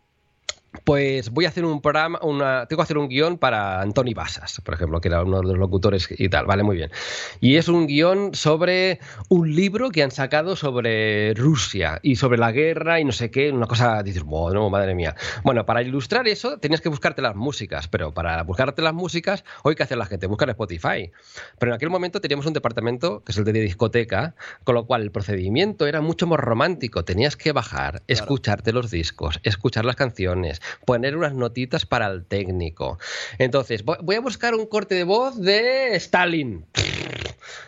[0.83, 4.61] Pues voy a hacer un programa, una, tengo que hacer un guion para Antoni Basas,
[4.63, 6.91] por ejemplo, que era uno de los locutores y tal, vale, muy bien.
[7.39, 12.51] Y es un guion sobre un libro que han sacado sobre Rusia y sobre la
[12.51, 15.15] guerra y no sé qué, una cosa, dices, bueno, madre mía.
[15.43, 19.75] Bueno, para ilustrar eso tenías que buscarte las músicas, pero para buscarte las músicas, hoy
[19.75, 21.11] que hace la gente, buscar Spotify.
[21.57, 25.01] Pero en aquel momento teníamos un departamento, que es el de discoteca, con lo cual
[25.01, 27.03] el procedimiento era mucho más romántico.
[27.03, 32.99] Tenías que bajar, escucharte los discos, escuchar las canciones, poner unas notitas para el técnico.
[33.37, 36.65] Entonces, voy a buscar un corte de voz de Stalin.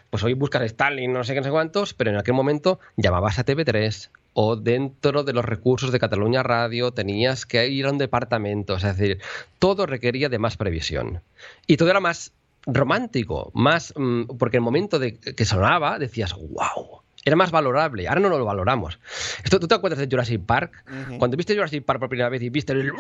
[0.10, 3.40] Pues hoy buscas Stalin, no sé qué, no sé cuántos, pero en aquel momento llamabas
[3.40, 7.98] a TV3 o dentro de los recursos de Cataluña Radio tenías que ir a un
[7.98, 8.76] departamento.
[8.76, 9.20] Es decir,
[9.60, 11.22] todo requería de más previsión.
[11.68, 12.34] Y todo era más
[12.66, 17.01] romántico, más mm, porque el momento de que sonaba decías, wow.
[17.24, 19.00] Era más valorable, ahora no lo valoramos.
[19.44, 20.84] Esto, ¿Tú te acuerdas de Jurassic Park?
[20.88, 21.18] Ujú.
[21.20, 22.92] Cuando viste Jurassic Park por primera vez y viste el...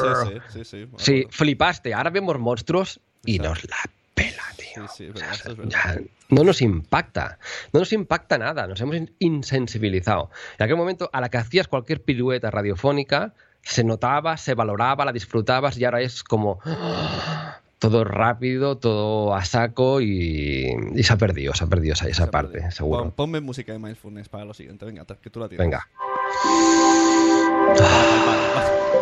[0.00, 0.88] Sí, sí, sí, sí.
[0.96, 1.92] Sí, flipaste.
[1.94, 3.48] Ahora vemos monstruos y Exacto.
[3.60, 3.76] nos la
[4.14, 4.88] pela, tío.
[4.88, 5.68] Sí, sí, verdad, esto es.
[5.68, 5.96] Ya,
[6.28, 7.38] no nos impacta,
[7.72, 10.30] no nos impacta nada, nos hemos in- insensibilizado.
[10.58, 15.12] En aquel momento, a la que hacías cualquier pirueta radiofónica, se notaba, se valoraba, la
[15.12, 17.59] disfrutabas y ahora es como ¡ah!
[17.80, 22.26] Todo rápido, todo a saco y, y se ha perdido, se ha perdido esa, esa
[22.26, 23.02] Se parte, seguro.
[23.04, 25.66] Pon- ponme música de mindfulness para lo siguiente, venga, que tú la tienes.
[25.66, 25.88] Venga.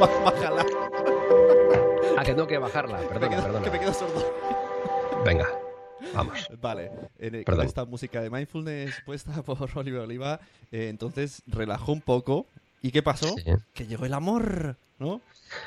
[0.01, 0.65] Bá- Bájala.
[2.17, 3.65] Ah, que tengo que bajarla, perdona, quedo- perdona.
[3.65, 4.25] que me quedo sordo.
[5.25, 5.47] Venga.
[6.15, 6.49] Vamos.
[6.61, 7.67] Vale, con Perdón.
[7.67, 12.47] esta música de mindfulness puesta por Oliver Oliva, eh, entonces relajó un poco.
[12.83, 13.29] ¿Y qué pasó?
[13.37, 13.45] Sí.
[13.75, 15.21] Que llegó el amor, ¿no?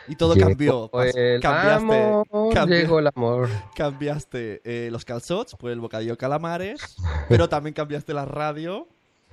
[0.08, 0.91] Y todo Llegó cambió.
[1.15, 3.50] El cambiaste, amor, cambi- llegó el amor.
[3.76, 6.95] cambiaste eh, los calzots por el bocadillo calamares,
[7.28, 8.88] pero también cambiaste la radio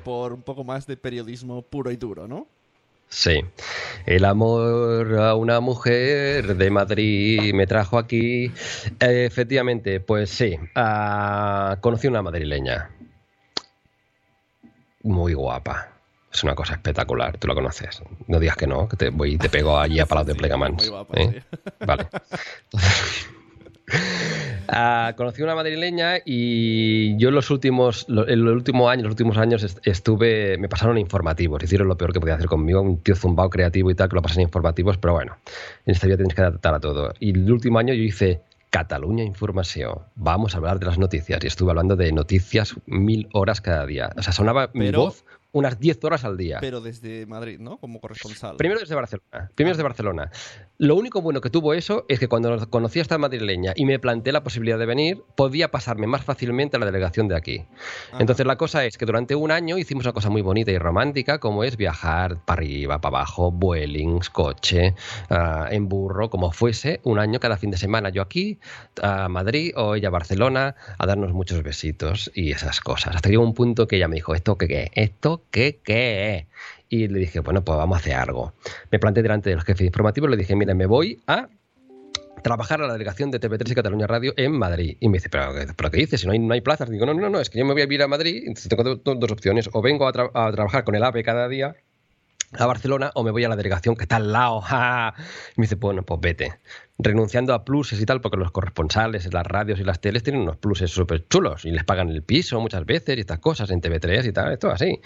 [0.05, 2.47] por un poco más de periodismo puro y duro, ¿no?
[3.11, 3.41] Sí.
[4.07, 8.47] El amor a una mujer de Madrid me trajo aquí.
[9.01, 10.57] Eh, efectivamente, pues sí.
[10.75, 12.91] ah, conocí una madrileña.
[15.03, 15.88] Muy guapa.
[16.33, 17.38] Es una cosa espectacular.
[17.38, 18.03] Tú la conoces.
[18.27, 20.88] No digas que no, que te voy y te pego allí a Palau de Plegamans.
[20.91, 21.43] guapa, ¿eh?
[21.87, 22.09] Vale.
[24.71, 29.62] Ah, conocí una madrileña y yo los últimos, en los últimos años, los últimos años
[29.62, 33.49] est- estuve, me pasaron informativos, hicieron lo peor que podía hacer conmigo, un tío zumbao
[33.49, 35.38] creativo y tal, que lo pasan informativos, pero bueno,
[35.87, 37.14] en esta vida tienes que adaptar a todo.
[37.19, 41.47] Y el último año yo hice Cataluña Información, vamos a hablar de las noticias, y
[41.47, 44.11] estuve hablando de noticias mil horas cada día.
[44.19, 46.59] O sea, sonaba mi voz unas 10 horas al día.
[46.61, 47.79] Pero desde Madrid, ¿no?
[47.79, 48.57] Como corresponsal.
[48.57, 49.51] Primero desde Barcelona.
[49.55, 50.31] Primero desde Barcelona.
[50.81, 53.99] Lo único bueno que tuvo eso es que cuando conocí a esta madrileña y me
[53.99, 57.64] planteé la posibilidad de venir, podía pasarme más fácilmente a la delegación de aquí.
[58.12, 58.19] Ajá.
[58.21, 61.41] Entonces la cosa es que durante un año hicimos una cosa muy bonita y romántica,
[61.41, 64.95] como es viajar para arriba, para abajo, vuelings, coche,
[65.31, 68.61] ah, en burro, como fuese, un año cada fin de semana yo aquí,
[69.03, 73.17] a Madrid o ella a Barcelona, a darnos muchos besitos y esas cosas.
[73.17, 74.91] Hasta que llegó un punto que ella me dijo, ¿esto qué qué?
[74.95, 76.47] ¿Esto qué qué?
[76.88, 78.55] Y le dije, bueno, pues vamos a hacer algo.
[78.90, 81.48] Me planteé delante de los jefes informativos, le dije, mira, me voy a
[82.42, 84.96] trabajar a la delegación de TV3 y Cataluña Radio en Madrid.
[85.01, 86.20] Y me dice, ¿pero, pero qué dices?
[86.20, 86.88] Si no hay, no hay plazas.
[86.88, 88.85] Digo, no, no, no, es que yo me voy a ir a Madrid, entonces tengo
[88.85, 89.68] do- do- dos opciones.
[89.72, 91.74] O vengo a, tra- a trabajar con el AVE cada día
[92.53, 94.62] a Barcelona o me voy a la delegación que está al lado.
[95.57, 96.55] Y me dice, bueno, pues vete.
[96.96, 100.57] Renunciando a pluses y tal, porque los corresponsales, las radios y las teles tienen unos
[100.57, 104.27] pluses súper chulos y les pagan el piso muchas veces y estas cosas en TV3
[104.27, 105.01] y tal, esto así.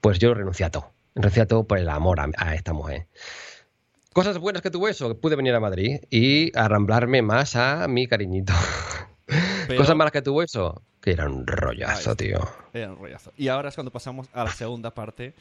[0.00, 0.92] Pues yo renuncié a todo.
[1.14, 3.06] Renuncié a todo por el amor a, a esta mujer.
[4.12, 8.06] Cosas buenas que tuvo eso, que pude venir a Madrid y arramblarme más a mi
[8.06, 8.52] cariñito.
[9.68, 12.38] Pero- Cosas malas que tuvo eso, que era un rollazo, tío.
[12.72, 13.32] Era un rollazo.
[13.36, 15.34] Y ahora es cuando pasamos a la segunda parte,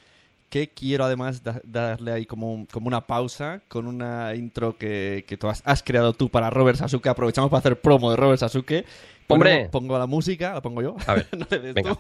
[0.50, 5.26] que quiero además da- darle ahí como, un- como una pausa con una intro que,
[5.28, 7.08] que tú has, has creado tú para Robert Sasuke.
[7.10, 8.86] Aprovechamos para hacer promo de Robert Sasuke.
[9.28, 9.70] Pongo- ¡Hombre!
[9.72, 10.96] Pongo la música, la pongo yo.
[11.08, 11.96] A ver, No le des venga.
[11.96, 12.00] tú.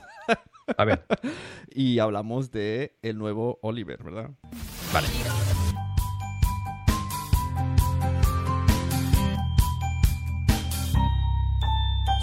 [0.77, 1.05] A ver,
[1.75, 4.31] Y hablamos de el nuevo Oliver, ¿verdad?
[4.93, 5.07] vale.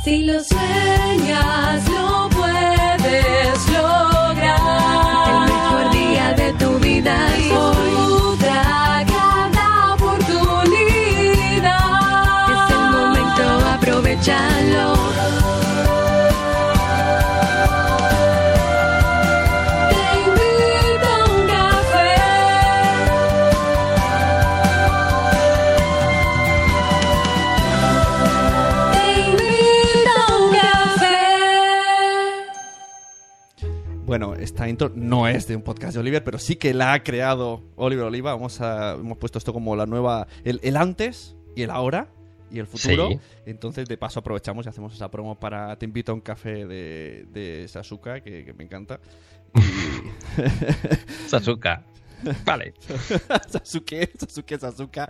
[0.05, 5.00] Si lo sueñas, lo puedes lograr.
[34.11, 37.05] Bueno, esta intro no es de un podcast de Oliver, pero sí que la ha
[37.05, 38.33] creado Oliver Oliva.
[38.33, 42.09] Vamos a, hemos puesto esto como la nueva, el, el antes y el ahora
[42.51, 43.09] y el futuro.
[43.09, 43.21] Sí.
[43.47, 47.25] Entonces, de paso, aprovechamos y hacemos esa promo para Te invito a un café de,
[47.33, 48.99] de Sasuka, que, que me encanta.
[51.29, 51.85] Sasuka.
[52.45, 52.75] Vale.
[53.49, 55.09] Sasuke, Sasuke, Sasuka.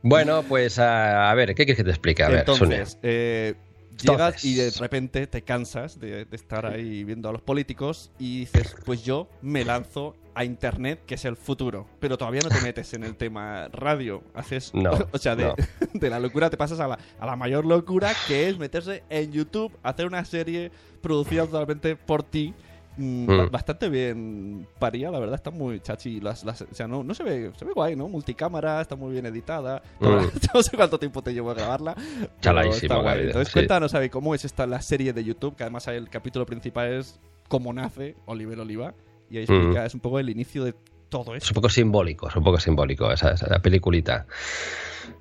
[0.00, 2.22] Bueno, pues a, a ver, ¿qué quieres que te explique?
[2.22, 2.38] A ver.
[2.38, 3.56] Entonces, eh,
[4.02, 4.44] llegas Entonces.
[4.44, 8.74] y de repente te cansas de, de estar ahí viendo a los políticos y dices,
[8.84, 11.88] pues yo me lanzo a internet, que es el futuro.
[11.98, 14.22] Pero todavía no te metes en el tema radio.
[14.34, 15.54] Haces, No, o sea, de, no.
[15.92, 19.32] de la locura te pasas a la, a la mayor locura, que es meterse en
[19.32, 22.54] YouTube, hacer una serie producida totalmente por ti.
[22.98, 23.46] Mm, ba-.
[23.46, 26.20] Bastante bien paría, la verdad, está muy chachi.
[26.20, 28.08] Las, las- o sea, no, no se ve, se ve guay, ¿no?
[28.08, 29.80] Multicámara, está muy bien editada.
[30.00, 30.06] Mm.
[30.54, 31.96] no sé cuánto tiempo te llevó a grabarla.
[32.36, 33.20] está guay.
[33.22, 33.52] Entonces, sí.
[33.54, 35.56] cuéntanos, ¿sabe cómo es esta la serie de YouTube?
[35.56, 38.94] Que además el capítulo principal es cómo nace Oliver Oliva.
[39.30, 39.52] Y ahí Mm.
[39.54, 40.74] explica, es un poco el inicio de
[41.08, 41.52] todo Es esto.
[41.52, 44.26] un poco simbólico, es un poco simbólico esa, esa peliculita.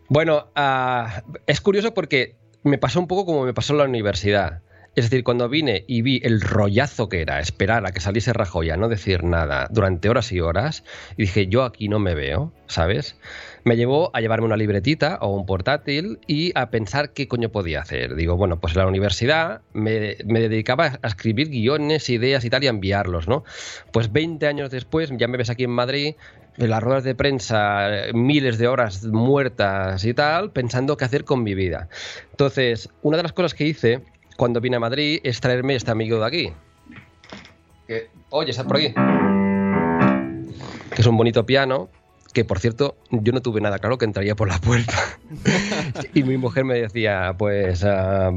[0.10, 4.62] Bueno, ah, es curioso porque me pasó un poco como me pasó en la universidad.
[4.98, 8.72] Es decir, cuando vine y vi el rollazo que era esperar a que saliese Rajoy
[8.72, 10.84] a no decir nada durante horas y horas,
[11.18, 13.16] y dije, yo aquí no me veo, ¿sabes?
[13.64, 17.82] Me llevó a llevarme una libretita o un portátil y a pensar qué coño podía
[17.82, 18.16] hacer.
[18.16, 22.68] Digo, bueno, pues en la universidad me, dedicaba a escribir guiones, ideas y tal y
[22.68, 23.44] a enviarlos, ¿no?
[23.92, 26.16] Pues 20 años después, ya me ves aquí en Madrid,
[26.58, 31.44] en las ruedas de prensa, miles de horas muertas y tal, pensando qué hacer con
[31.44, 31.88] mi vida.
[32.32, 34.02] Entonces, una de las cosas que hice
[34.38, 36.54] cuando vine a Madrid es traerme este amigo de aquí.
[37.88, 38.94] Que, oye, está por aquí.
[40.96, 41.90] Que es un bonito piano.
[42.34, 44.94] Que por cierto, yo no tuve nada claro que entraría por la puerta.
[46.14, 48.32] y mi mujer me decía, pues, ah,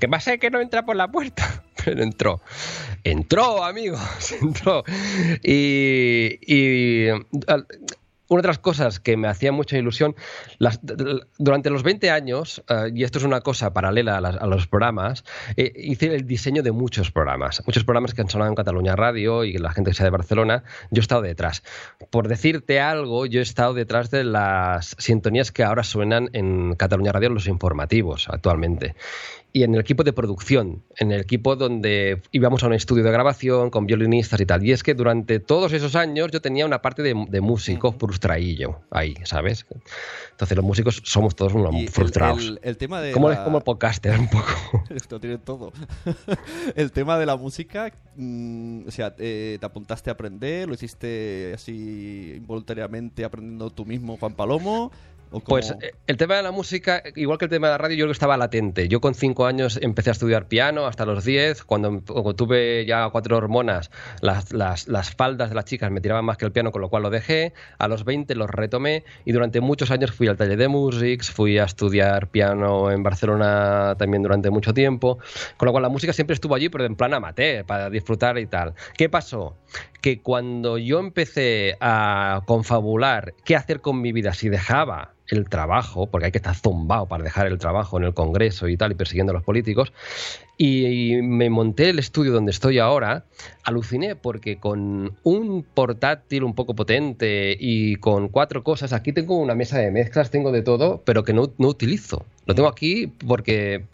[0.00, 1.62] ¿qué va a ser que no entra por la puerta?
[1.84, 2.40] Pero entró.
[3.04, 4.00] Entró, amigos,
[4.40, 4.82] entró.
[5.42, 7.08] Y, y,
[8.28, 10.14] una de las cosas que me hacía mucha ilusión,
[11.38, 15.24] durante los 20 años, eh, y esto es una cosa paralela a, las- los programas,
[15.56, 19.44] eh, hice el diseño de muchos programas, muchos programas que han sonado en Cataluña Radio
[19.44, 21.62] y la gente que sea de Barcelona, yo he estado detrás.
[22.10, 27.12] Por decirte algo, yo he estado detrás de las sintonías que ahora suenan en Cataluña
[27.12, 28.94] Radio, los informativos actualmente
[29.58, 33.10] y en el equipo de producción, en el equipo donde íbamos a un estudio de
[33.10, 34.64] grabación con violinistas y tal.
[34.64, 38.80] Y es que durante todos esos años yo tenía una parte de, de músico frustraillo
[38.90, 39.66] ahí, ¿sabes?
[40.30, 42.40] Entonces los músicos somos todos unos Y el- frustrados.
[42.46, 43.12] El, el tema de.
[43.12, 44.46] como, la- como el podcaster un poco.
[44.90, 45.72] Esto tiene todo.
[46.76, 51.52] el tema de la música, mm, o sea, eh, te apuntaste a aprender, lo hiciste
[51.54, 54.92] así involuntariamente aprendiendo tú mismo, Juan Palomo.
[55.46, 58.04] Pues eh, el tema de la música, igual que el tema de la radio, yo
[58.04, 58.88] creo que estaba latente.
[58.88, 61.64] Yo con cinco años empecé a estudiar piano hasta los 10.
[61.64, 63.90] Cuando, cuando tuve ya cuatro hormonas,
[64.22, 66.88] las, las, las faldas de las chicas me tiraban más que el piano, con lo
[66.88, 67.52] cual lo dejé.
[67.78, 71.58] A los 20 los retomé y durante muchos años fui al taller de Musics, fui
[71.58, 75.18] a estudiar piano en Barcelona también durante mucho tiempo.
[75.56, 78.46] Con lo cual la música siempre estuvo allí, pero en plan amateur, para disfrutar y
[78.46, 78.74] tal.
[78.96, 79.56] ¿Qué pasó?
[80.00, 86.06] Que cuando yo empecé a confabular qué hacer con mi vida si dejaba el trabajo,
[86.06, 88.94] porque hay que estar zumbado para dejar el trabajo en el Congreso y tal, y
[88.94, 89.92] persiguiendo a los políticos,
[90.56, 93.24] y me monté el estudio donde estoy ahora,
[93.62, 99.54] aluciné porque con un portátil un poco potente y con cuatro cosas, aquí tengo una
[99.54, 102.24] mesa de mezclas, tengo de todo, pero que no, no utilizo.
[102.46, 103.84] Lo tengo aquí porque...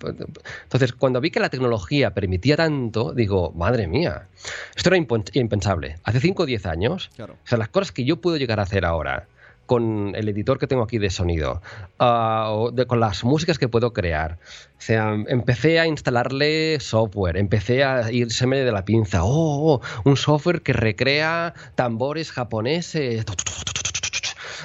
[0.62, 4.28] Entonces, cuando vi que la tecnología permitía tanto, digo, madre mía,
[4.74, 4.96] esto era
[5.34, 5.96] impensable.
[6.04, 7.34] Hace 5 o 10 años, Claro.
[7.34, 9.26] o sea, las cosas que yo puedo llegar a hacer ahora
[9.66, 11.62] con el editor que tengo aquí de sonido,
[11.98, 14.38] o de- con las músicas que puedo crear.
[14.78, 19.24] O sea, empecé a instalarle software, empecé a irseme de la pinza.
[19.24, 23.24] Oh, oh, un software que recrea tambores japoneses.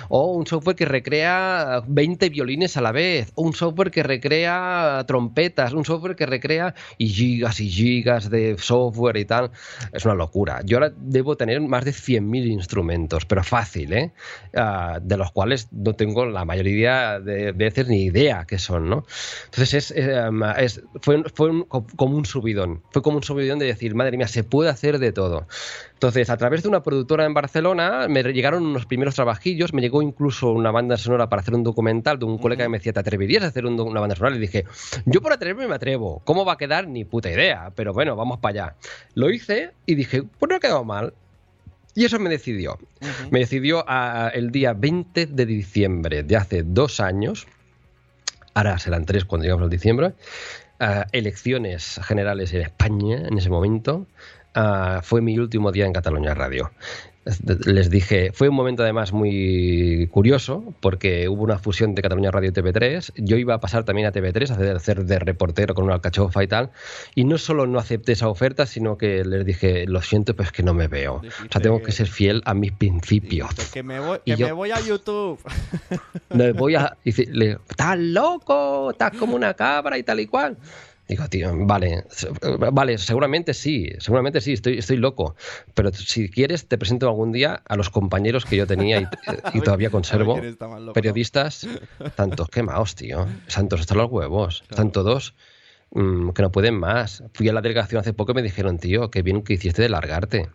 [0.10, 3.32] O un software que recrea 20 violines a la vez.
[3.36, 5.74] O un software que recrea trompetas.
[5.74, 9.52] Un software que recrea y gigas y gigas de software y tal.
[9.93, 10.62] Es una locura.
[10.65, 14.12] Yo ahora debo tener más de 100.000 instrumentos, pero fácil, ¿eh?
[14.56, 19.06] Ah, de los cuales no tengo la mayoría de veces ni idea qué son, ¿no?
[19.45, 22.82] Entonces es, eh, es- fue, fue un- como un subidón.
[22.91, 25.48] Fue como un subidón de decir, madre mía, se puede hacer de todo.
[26.00, 30.02] Entonces, a través de una productora en Barcelona, me llegaron unos primeros trabajillos, me llegó
[30.02, 33.02] incluso una banda sonora para hacer un documental de un colega que me decía, ¿te
[33.02, 34.38] atreverías a hacer un una banda sonora?
[34.38, 34.64] Y dije,
[35.06, 36.22] yo por atreverme me atrevo.
[36.24, 36.88] ¿Cómo va a quedar?
[36.88, 38.76] Ni puta idea, pero bueno, vamos para allá.
[39.14, 41.14] Lo hice y dije, pues no ha quedado mal.
[41.96, 42.80] Y eso me decidió.
[43.30, 47.46] Me decidió a- el día 20 de diciembre de hace dos años,
[48.54, 50.14] ahora serán tres cuando llegamos al diciembre,
[50.80, 54.08] ah, elecciones generales en España en ese momento.
[54.60, 56.72] Ah, fue mi último día en Cataluña Radio.
[57.65, 62.50] Les dije, fue un momento además muy curioso porque hubo una fusión de Cataluña Radio
[62.50, 63.12] y TV3.
[63.17, 66.48] Yo iba a pasar también a TV3 a hacer, de reportero con una alcachofa y
[66.48, 66.72] tal.
[67.13, 70.52] Y no solo no acepté esa oferta, sino que les dije, lo siento, pero es
[70.54, 71.15] que no me veo.
[71.17, 73.50] O sea, tengo que- ser fiel a mis principios.
[73.74, 75.39] Que me voy, que yo- me voy a YouTube.
[76.34, 76.98] Me voy a.
[77.04, 80.58] Dice, le digo, estás loco, estás como una cabra y tal y cual.
[81.10, 82.06] Digo, tío, vale,
[82.72, 85.36] vale, seguramente sí, seguramente sí, estoy, estoy loco.
[85.74, 89.08] Pero si quieres, te presento algún día a los compañeros que yo tenía y,
[89.58, 90.39] y todavía conservo.
[90.39, 91.67] loco, Periodistas,
[92.15, 93.26] tantos quemados, tío.
[93.48, 94.63] Santos hasta los huevos.
[94.69, 95.34] Están todos
[95.89, 97.24] mm, que no pueden más.
[97.34, 99.89] Fui a la delegación hace poco y me dijeron, tío, qué bien que hiciste de
[99.89, 100.50] largarte.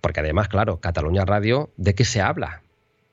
[0.00, 2.62] Porque además, claro, Cataluña Radio, ¿de qué se habla?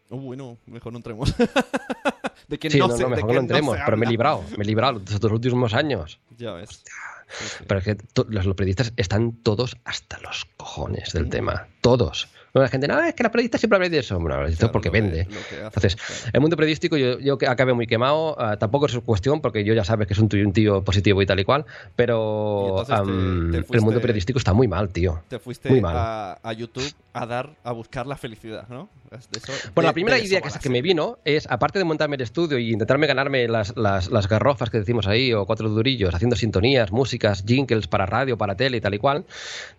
[0.09, 1.33] Oh, bueno, mejor no entremos.
[2.47, 4.05] de que Sí, no, no, se- no, de mejor que no entremos, se pero me
[4.05, 6.19] he librado, me he librado estos últimos años.
[6.37, 6.83] Ya ves.
[7.29, 7.63] Sí, sí.
[7.67, 7.97] Pero es que
[8.29, 11.67] los, los periodistas están todos hasta los cojones del tema.
[11.81, 12.29] Todos.
[12.61, 14.19] La gente, no, es que la periodista siempre habla de eso.
[14.19, 15.21] Bueno, esto Claro, porque vende.
[15.21, 16.13] hace, Entonces, claro.
[16.33, 18.35] el mundo periodístico yo, yo acabé muy quemado.
[18.39, 20.83] ah, tampoco es su cuestión, porque yo ya sabes que es un tío, un tío
[20.83, 21.65] positivo y tal y cual.
[21.67, 25.21] Y Pero te- am, te el fuiste- mundo periodístico está muy mal, tío.
[25.27, 25.95] Te fuiste Muy mal.
[25.97, 28.89] a, a YouTube a dar, a buscar la felicidad, ¿no?
[29.09, 31.47] De eso- Bueno, la de- primera de eso idea que, la que me vino es,
[31.49, 35.33] aparte de montarme el estudio y intentarme ganarme las, las, las garrofas que decimos ahí,
[35.33, 39.25] o cuatro durillos, haciendo sintonías, músicas, jingles para radio, para tele y tal y cual,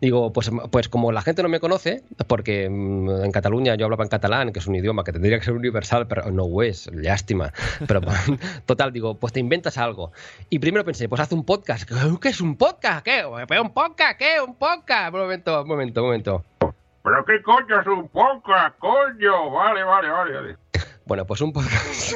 [0.01, 4.05] digo, pues, pues como la gente no me conoce, porque que en Cataluña yo hablaba
[4.05, 6.89] en catalán, que es un idioma que tendría que ser universal, pero no lo es,
[6.93, 7.53] lástima.
[7.87, 8.01] Pero
[8.67, 10.13] total, digo, pues te inventas algo.
[10.51, 11.89] Y primero pensé, pues haz un podcast.
[12.21, 13.05] ¿Qué es un podcast?
[13.05, 13.25] ¿Qué?
[13.49, 14.19] ¿Pero un podcast?
[14.19, 14.41] ¿Qué?
[14.41, 15.13] ¿Un podcast?
[15.13, 16.45] Un momento, un momento, un momento.
[17.03, 19.51] ¿Pero qué coño es un podcast, coño?
[19.51, 20.35] Vale, vale, vale.
[20.35, 20.57] vale.
[21.07, 22.15] Bueno, pues un podcast.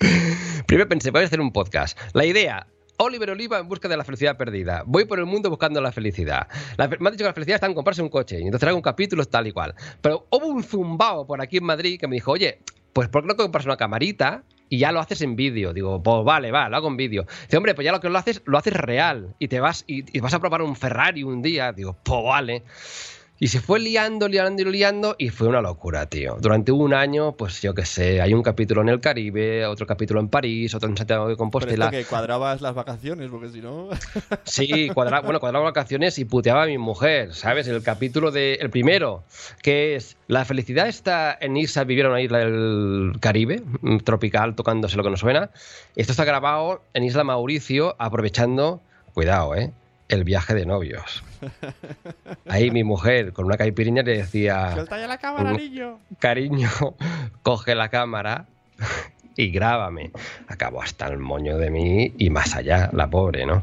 [0.66, 1.98] Primero pensé, voy a hacer un podcast.
[2.14, 2.66] La idea.
[3.02, 4.82] Oliver Oliva en busca de la felicidad perdida.
[4.84, 6.48] Voy por el mundo buscando la felicidad.
[6.76, 8.38] La me han dicho que la felicidad está en comprarse un coche.
[8.38, 9.74] Y entonces hago un capítulo tal y cual.
[10.02, 12.58] Pero hubo un zumbao por aquí en Madrid que me dijo, oye,
[12.92, 15.72] pues ¿por qué no compras una camarita y ya lo haces en vídeo?
[15.72, 17.24] Digo, pues vale, va, lo hago en vídeo.
[17.44, 19.34] Dice, hombre, pues ya lo que lo haces, lo haces real.
[19.38, 21.72] Y te vas y, y vas a probar un Ferrari un día.
[21.72, 22.64] Digo, pues vale.
[23.42, 26.36] Y se fue liando, liando y liando y fue una locura, tío.
[26.38, 30.20] Durante un año, pues yo qué sé, hay un capítulo en el Caribe, otro capítulo
[30.20, 31.86] en París, otro en Santiago de Pero Compostela.
[31.86, 33.88] esto que cuadrabas las vacaciones, porque si no...
[34.44, 37.66] Sí, cuadra, bueno, cuadraba vacaciones y puteaba a mi mujer, ¿sabes?
[37.66, 39.24] El capítulo de el primero,
[39.62, 44.00] que es la felicidad está en irse a vivir a una isla del Caribe, mm,
[44.00, 45.48] tropical, tocándose lo que nos suena.
[45.96, 48.82] Esto está grabado en Isla Mauricio, aprovechando,
[49.14, 49.72] cuidado, ¿eh?
[50.10, 51.22] El viaje de novios.
[52.48, 54.72] Ahí mi mujer, con una caipirinha, le decía...
[54.74, 55.56] ¡Suelta ya la cámara, Mm.
[55.56, 55.98] niño!
[56.18, 56.68] cariño,
[57.42, 58.46] coge la cámara
[59.36, 60.10] y grábame.
[60.48, 63.62] Acabó hasta el moño de mí y más allá, la pobre, ¿no?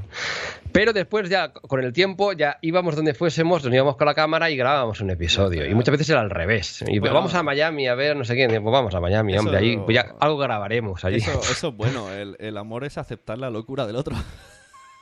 [0.71, 4.49] Pero después ya, con el tiempo, ya íbamos donde fuésemos, nos íbamos con la cámara
[4.49, 5.65] y grabábamos un episodio.
[5.65, 6.83] Y muchas veces era al revés.
[6.87, 7.15] Y Bueno.
[7.15, 8.49] vamos a Miami a ver no sé quién.
[8.49, 9.57] Pues vamos a Miami, Eso- hombre.
[9.57, 11.17] Ahí pues ya algo grabaremos allí.
[11.17, 14.15] Eso, eso es bueno, el, el amor es aceptar la locura del otro.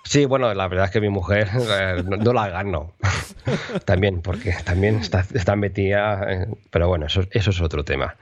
[0.08, 2.94] Sí, bueno, la verdad es que mi mujer eh, no, no la gano.
[3.86, 6.22] también, porque también está, está metida.
[6.32, 8.16] eh, pero bueno, eso, eso es otro tema.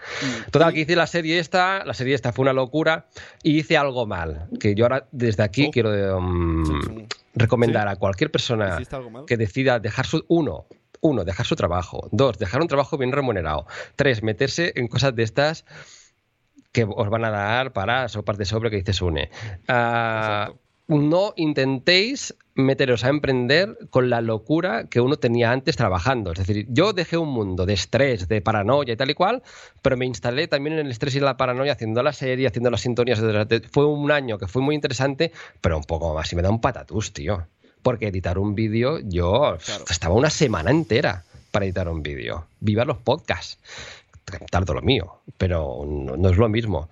[0.49, 3.05] Total, que hice la serie esta, la serie esta fue una locura
[3.43, 4.47] y hice algo mal.
[4.59, 5.71] Que yo ahora desde aquí Oh.
[5.71, 7.05] quiero um,
[7.35, 8.79] recomendar a cualquier persona
[9.27, 10.23] que decida dejar su.
[10.29, 10.65] Uno,
[11.01, 12.07] uno, dejar su trabajo.
[12.11, 13.67] Dos, dejar un trabajo bien remunerado.
[13.97, 15.65] Tres, meterse en cosas de estas
[16.71, 19.29] que os van a dar para sopas de sobre que dice Sune.
[19.67, 20.51] Ah,
[20.87, 26.31] no intentéis meteros a emprender con la locura que uno tenía antes trabajando.
[26.31, 29.41] Es decir, yo dejé un mundo de estrés, de paranoia y tal y cual,
[29.81, 32.81] pero me instalé también en el estrés y la paranoia haciendo la serie, haciendo las
[32.81, 33.21] sintonías.
[33.71, 35.31] Fue un año que fue muy interesante,
[35.61, 36.31] pero un poco más.
[36.31, 37.47] Y me da un patatús, tío.
[37.81, 39.57] Porque editar un vídeo, yo
[39.89, 42.45] estaba una semana entera para editar un vídeo.
[42.59, 43.57] Viva los podcasts
[44.49, 46.89] tardo lo mío, pero no, no es lo mismo.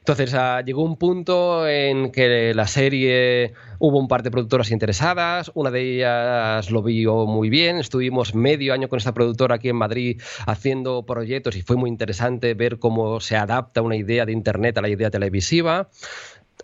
[0.00, 5.52] Entonces ah, llegó un punto en que la serie hubo un par de productoras interesadas,
[5.54, 9.76] una de ellas lo vio muy bien, estuvimos medio año con esta productora aquí en
[9.76, 14.78] Madrid haciendo proyectos y fue muy interesante ver cómo se adapta una idea de Internet
[14.78, 15.90] a la idea televisiva.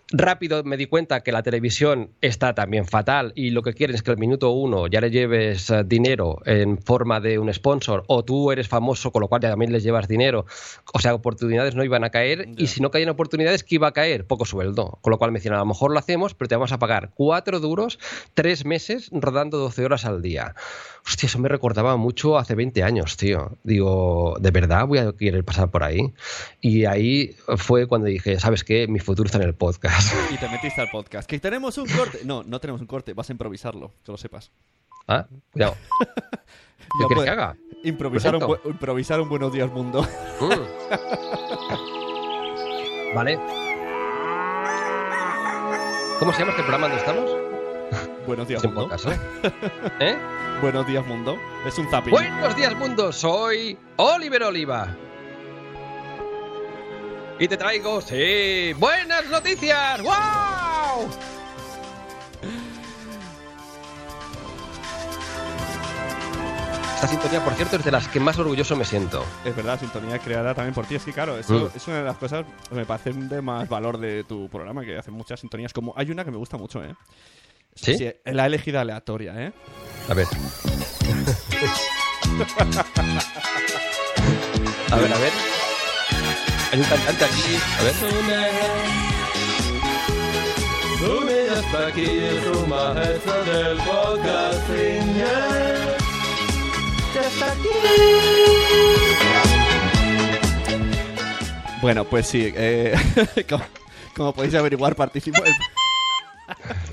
[0.09, 4.03] Rápido me di cuenta que la televisión está también fatal y lo que quieren es
[4.03, 8.23] que al minuto uno ya le lleves eh, dinero en forma de un sponsor o
[8.23, 10.45] tú eres famoso con lo cual ya también les llevas dinero.
[10.93, 13.91] O sea, oportunidades no iban a caer y si no caían oportunidades, ¿qué iba a
[13.91, 14.25] caer?
[14.25, 14.97] Poco sueldo.
[15.01, 17.11] Con lo cual me decían, a lo mejor lo hacemos, pero te vamos a pagar
[17.13, 17.99] cuatro duros,
[18.33, 20.55] tres meses rodando 12 horas al día.
[21.07, 23.53] Hostia, eso me recordaba mucho hace 20 años, tío.
[23.63, 26.13] Digo, ¿de verdad voy a querer pasar por ahí?
[26.59, 28.89] Y ahí fue cuando dije, ¿sabes qué?
[28.89, 30.13] Mi futuro está en el podcast.
[30.33, 31.29] Y te metiste al podcast.
[31.29, 32.19] ¡Que tenemos un corte!
[32.25, 34.51] No, no tenemos un corte, vas a improvisarlo, que lo sepas.
[35.07, 35.25] ¿Ah?
[35.51, 35.77] Cuidado.
[35.99, 36.07] ¿Qué
[36.99, 37.51] Ya quieres que haga?
[37.51, 38.35] Un, improvisar
[39.21, 40.05] un Buenos Días Mundo.
[40.41, 40.49] Mm.
[43.15, 43.39] Vale.
[46.19, 47.46] ¿Cómo se llama este programa donde estamos?
[48.27, 48.89] Buenos Días Mundo.
[48.93, 49.19] ¿eh?
[49.99, 50.17] ¿Eh?
[50.61, 51.37] Buenos Días Mundo.
[51.65, 52.11] Es un zapping.
[52.11, 53.11] Buenos días, mundo.
[53.11, 54.87] Soy Oliver Oliva.
[57.39, 60.01] Y te traigo, sí, buenas noticias.
[60.01, 61.07] ¡Wow!
[66.95, 69.23] Esta sintonía, por cierto, es de las que más orgulloso me siento.
[69.45, 70.95] Es verdad, sintonía creada también por ti.
[70.95, 71.77] Es que, claro, eso Mm.
[71.77, 74.97] es una de las cosas que me parece de más valor de tu programa, que
[74.97, 75.71] hacen muchas sintonías.
[75.73, 76.95] Como hay una que me gusta mucho, ¿eh?
[77.81, 78.09] ¿Sí?
[78.25, 79.53] la he elegido aleatoria, ¿eh?
[80.09, 80.27] A ver.
[84.89, 85.31] A ver, a ver.
[86.71, 87.57] Hay un cantante aquí.
[87.79, 87.93] A ver.
[101.81, 102.51] Bueno, pues sí.
[102.55, 102.95] eh,
[103.49, 103.63] como,
[104.15, 105.53] como podéis averiguar, participo en el...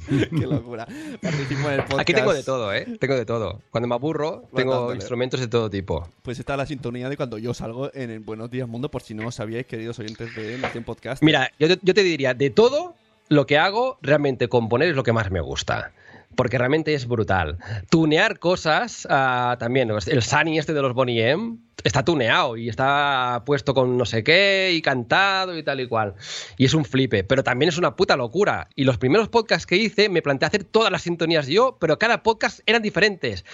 [0.30, 0.86] Qué locura.
[1.20, 2.00] Participo en el podcast.
[2.00, 2.86] Aquí tengo de todo, ¿eh?
[2.98, 3.60] Tengo de todo.
[3.70, 6.08] Cuando me aburro, tengo instrumentos de todo tipo.
[6.22, 9.14] Pues está la sintonía de cuando yo salgo en el Buenos Días Mundo, por si
[9.14, 11.22] no os sabíais, queridos oyentes de Nación Podcast.
[11.22, 12.94] Mira, yo te, yo te diría, de todo
[13.28, 15.92] lo que hago, realmente componer es lo que más me gusta.
[16.34, 17.58] Porque realmente es brutal.
[17.90, 23.42] Tunear cosas, ah, también, el Sunny este de los Bonnie M está tuneado y está
[23.44, 26.14] puesto con no sé qué y cantado y tal y cual.
[26.56, 28.68] Y es un flipe, pero también es una puta locura.
[28.74, 32.22] Y los primeros podcasts que hice me planteé hacer todas las sintonías yo, pero cada
[32.22, 33.44] podcast eran diferentes.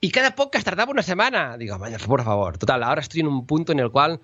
[0.00, 1.58] Y cada podcast tardaba una semana.
[1.58, 2.56] Digo, por favor.
[2.56, 4.20] Total, ahora estoy en un punto en el cual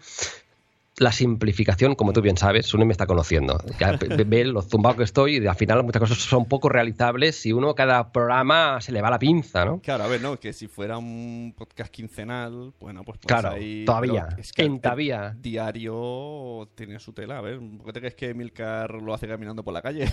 [0.99, 3.59] la simplificación, como tú bien sabes, uno me está conociendo.
[3.79, 3.93] Ya
[4.27, 7.75] ve- lo zumbado que estoy y al final muchas cosas son poco realizables si uno
[7.75, 9.81] cada programa se le va la pinza, ¿no?
[9.81, 13.85] Claro, a ver, no, que si fuera un podcast quincenal, bueno, pues, pues Claro, ahí...
[13.85, 15.37] todavía, es que en todavía.
[15.39, 19.63] Diario tiene su tela, a ver, ¿por qué te crees que Milcar lo hace caminando
[19.63, 20.11] por la calle?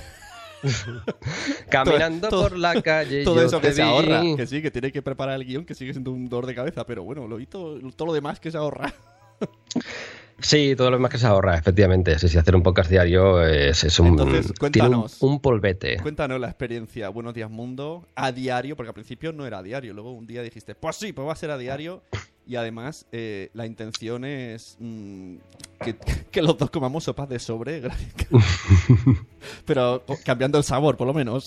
[1.70, 3.24] Caminando todo- por la calle.
[3.24, 3.88] Todo yo eso que se vi.
[3.90, 6.56] ahorra, que sí, que tiene que preparar el guion, que sigue siendo un dolor de
[6.56, 8.94] cabeza, pero bueno, lo todo, todo lo demás que se ahorra.
[10.44, 12.20] Sí, todo lo demás que se ahorra, efectivamente.
[12.20, 15.98] Sí, sí, hacer un podcast diario es, es un, Entonces, tiene un, polvete.
[16.02, 19.94] Cuéntanos la experiencia Buenos Días Mundo a diario, porque al principio no era a diario,
[19.94, 22.04] luego un día dijiste, pues sí, pues va a ser a diario,
[22.46, 25.36] y además eh, la intención es mm,
[25.80, 25.96] que,
[26.30, 27.82] que los dos comamos sopas de sobre,
[29.66, 31.46] pero cambiando el sabor, por lo menos.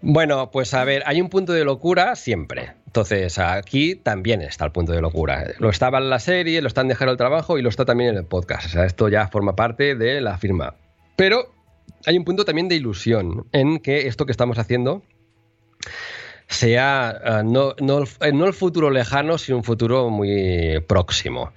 [0.00, 2.74] Bueno, pues a ver, hay un punto de locura siempre.
[2.88, 5.44] Entonces, aquí también está el punto de locura.
[5.58, 8.10] Lo estaba en la serie, lo está en Dejar el Trabajo y lo está también
[8.10, 8.64] en el podcast.
[8.64, 10.74] O sea, esto ya forma parte de la firma.
[11.14, 11.52] Pero
[12.06, 15.02] hay un punto también de ilusión en que esto que estamos haciendo
[16.46, 21.52] sea eh, no, no no el futuro lejano, sino un futuro muy próximo.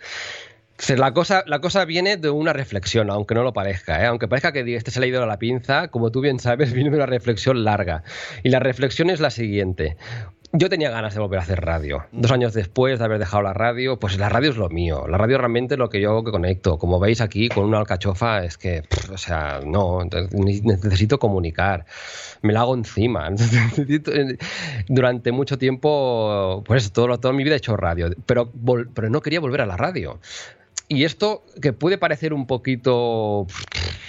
[0.97, 4.03] La cosa, la cosa viene de una reflexión, aunque no lo parezca.
[4.03, 4.07] ¿eh?
[4.07, 6.73] Aunque parezca que este se le ha ido a la pinza, como tú bien sabes,
[6.73, 8.03] viene de una reflexión larga.
[8.43, 9.95] Y la reflexión es la siguiente.
[10.53, 12.03] Yo tenía ganas de volver a hacer radio.
[12.11, 15.07] Dos años después de haber dejado la radio, pues la radio es lo mío.
[15.07, 16.77] La radio realmente es lo que yo que conecto.
[16.77, 19.99] Como veis aquí con una alcachofa, es que, pff, o sea, no,
[20.33, 21.85] necesito comunicar.
[22.41, 23.29] Me la hago encima.
[23.31, 24.11] Necesito-
[24.89, 28.51] Durante mucho tiempo, pues todo, toda mi vida he hecho radio, pero,
[28.93, 30.19] pero no quería volver a la radio.
[30.93, 33.47] Y esto que puede parecer un poquito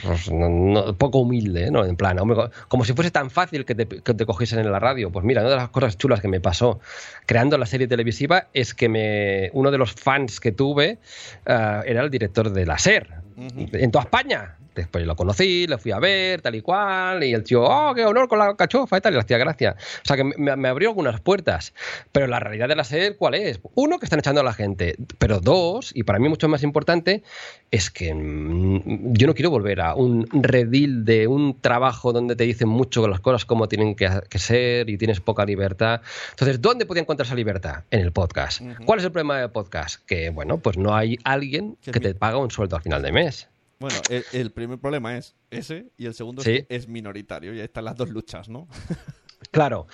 [0.02, 1.84] pues, no- no- poco humilde, ¿no?
[1.84, 4.80] En plan, hombre, como si fuese tan fácil que te, que te cogiesen en la
[4.80, 5.12] radio.
[5.12, 6.80] Pues mira, una de las cosas chulas que me pasó
[7.24, 10.98] creando la serie televisiva es que me, uno de los fans que tuve
[11.46, 14.56] ah, era el director de la SER, en toda España.
[14.74, 18.04] Después lo conocí, lo fui a ver, tal y cual, y el tío, oh, qué
[18.04, 19.76] honor con la cachofa y tal, y le hacía gracia.
[19.78, 21.74] O sea que me, me abrió algunas puertas.
[22.12, 23.60] Pero la realidad de la SER, ¿cuál es?
[23.74, 24.96] Uno, que están echando a la gente.
[25.18, 27.22] Pero dos, y para mí mucho más importante,
[27.70, 32.44] es que mm, yo no quiero volver a un redil de un trabajo donde te
[32.44, 36.00] dicen mucho las cosas como tienen que, que ser y tienes poca libertad.
[36.30, 37.84] Entonces, ¿dónde podía encontrar esa libertad?
[37.90, 38.62] En el podcast.
[38.84, 40.04] ¿Cuál es el problema del podcast?
[40.06, 43.48] Que, bueno, pues no hay alguien Que te paga un sueldo al final de mes.
[43.82, 46.50] Bueno, el, el primer problema es ese, y el segundo Sí.
[46.52, 48.66] es que es minoritario, y ahí están las dos luchas, ¿no?
[49.50, 49.86] Claro,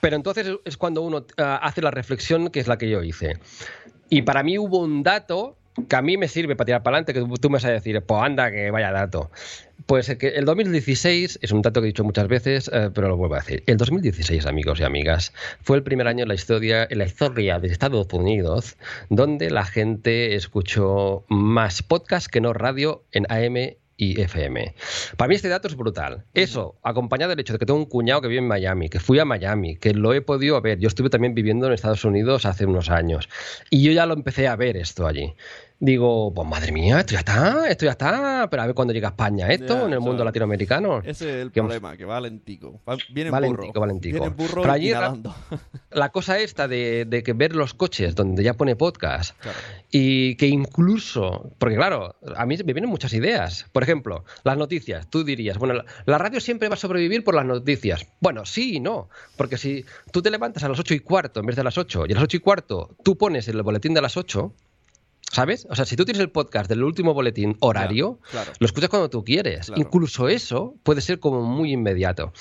[0.00, 3.02] pero entonces es- es cuando uno ah, hace la reflexión que es la que yo
[3.02, 3.40] hice.
[4.10, 5.56] Y para mí hubo un dato
[5.88, 8.00] que a mí me sirve para tirar para adelante, que tú- me vas a decir,
[8.02, 9.30] pues anda, que vaya dato.
[9.86, 13.36] Pues el 2016, es un dato que he dicho muchas veces, eh, pero lo vuelvo
[13.36, 13.62] a decir.
[13.66, 17.58] El 2016, amigos y amigas, fue el primer año en la historia, en la historia
[17.58, 18.76] de Estados Unidos
[19.08, 24.74] donde la gente escuchó más podcast que no radio en AM y FM.
[25.18, 26.24] Para mí este dato es brutal.
[26.32, 29.18] Eso, acompañado del hecho de que tengo un cuñado que vive en Miami, que fui
[29.18, 30.78] a Miami, que lo he podido ver.
[30.78, 33.28] Yo estuve también viviendo en Estados Unidos hace unos años
[33.68, 35.34] y yo ya lo empecé a ver esto allí.
[35.82, 39.08] Digo, pues madre mía, esto ya está, esto ya está, pero a ver cuándo llega
[39.08, 40.98] a España esto, en el mundo sea, latinoamericano.
[40.98, 42.82] Ese es el Que- problema, que va lentico.
[42.86, 43.40] Va- viene burro.
[43.40, 44.12] lentico, va lentico.
[44.12, 44.92] Viene en burro Pero allí.
[45.90, 49.58] La cosa esta de, de que ver los coches donde ya pone podcast Claro.
[49.90, 53.64] y que incluso, porque claro, a mí me vienen muchas ideas.
[53.72, 55.08] Por ejemplo, las noticias.
[55.08, 58.06] Tú dirías, bueno, la, la radio siempre va a sobrevivir por las noticias.
[58.20, 59.08] Bueno, sí y no.
[59.38, 61.78] Porque si tú te levantas a las ocho y cuarto en vez de a las
[61.78, 64.52] 8 y a las ocho y cuarto tú pones el boletín de las 8,
[65.30, 65.66] ¿sabes?
[65.70, 68.52] O sea, si tú tienes el podcast del último boletín horario, claro.
[68.58, 69.66] lo escuchas cuando tú quieres.
[69.66, 69.80] Claro.
[69.80, 72.32] Incluso eso puede ser como muy inmediato.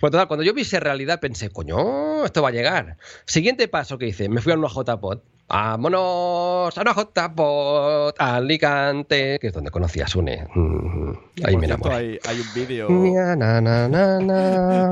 [0.00, 2.96] Bueno, total, cuando yo vi esa realidad pensé, coño, esto va a llegar.
[3.24, 5.18] Siguiente paso que hice, me fui a una JPod.
[5.48, 10.44] Vámonos a una JPod, Alicante, que es donde conocí a Sune.
[10.52, 11.12] Mm,
[11.44, 11.94] Ahí me enamoré.
[11.94, 12.88] hay, hay un vídeo...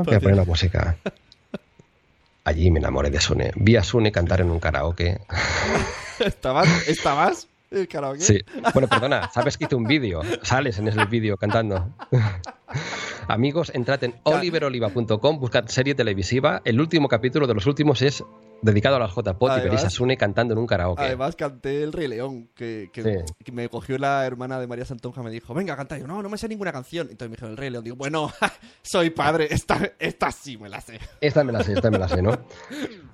[0.04, 0.96] Voy a poner la música.
[2.44, 3.52] Allí me enamoré de Sune.
[3.56, 5.18] Vi a Sune cantar en un karaoke.
[6.18, 6.68] ¿Estabas?
[6.88, 7.48] ¿Estabas?
[7.74, 8.20] ¿El karaoke?
[8.20, 8.40] Sí.
[8.72, 10.22] Bueno, perdona, sabes que hice un vídeo.
[10.42, 11.94] Sales en ese vídeo cantando.
[13.28, 16.60] Amigos, entrad en oliveroliva.com, buscad serie televisiva.
[16.64, 18.22] El último capítulo de los últimos es
[18.62, 21.02] dedicado a las JPOT y veréis a Sune cantando en un karaoke.
[21.02, 23.34] Además canté El Rey León, que, que- Sí.
[23.44, 25.96] que me cogió la hermana de María Santonja me dijo, venga, canta.
[25.96, 27.08] Y yo, no, no me sé ninguna canción.
[27.10, 27.84] Entonces me dijo El Rey León.
[27.84, 28.30] Digo, bueno,
[28.82, 30.98] soy padre, esta, esta sí me la sé.
[31.20, 32.32] Esta me la sé, esta me la sé, ¿no?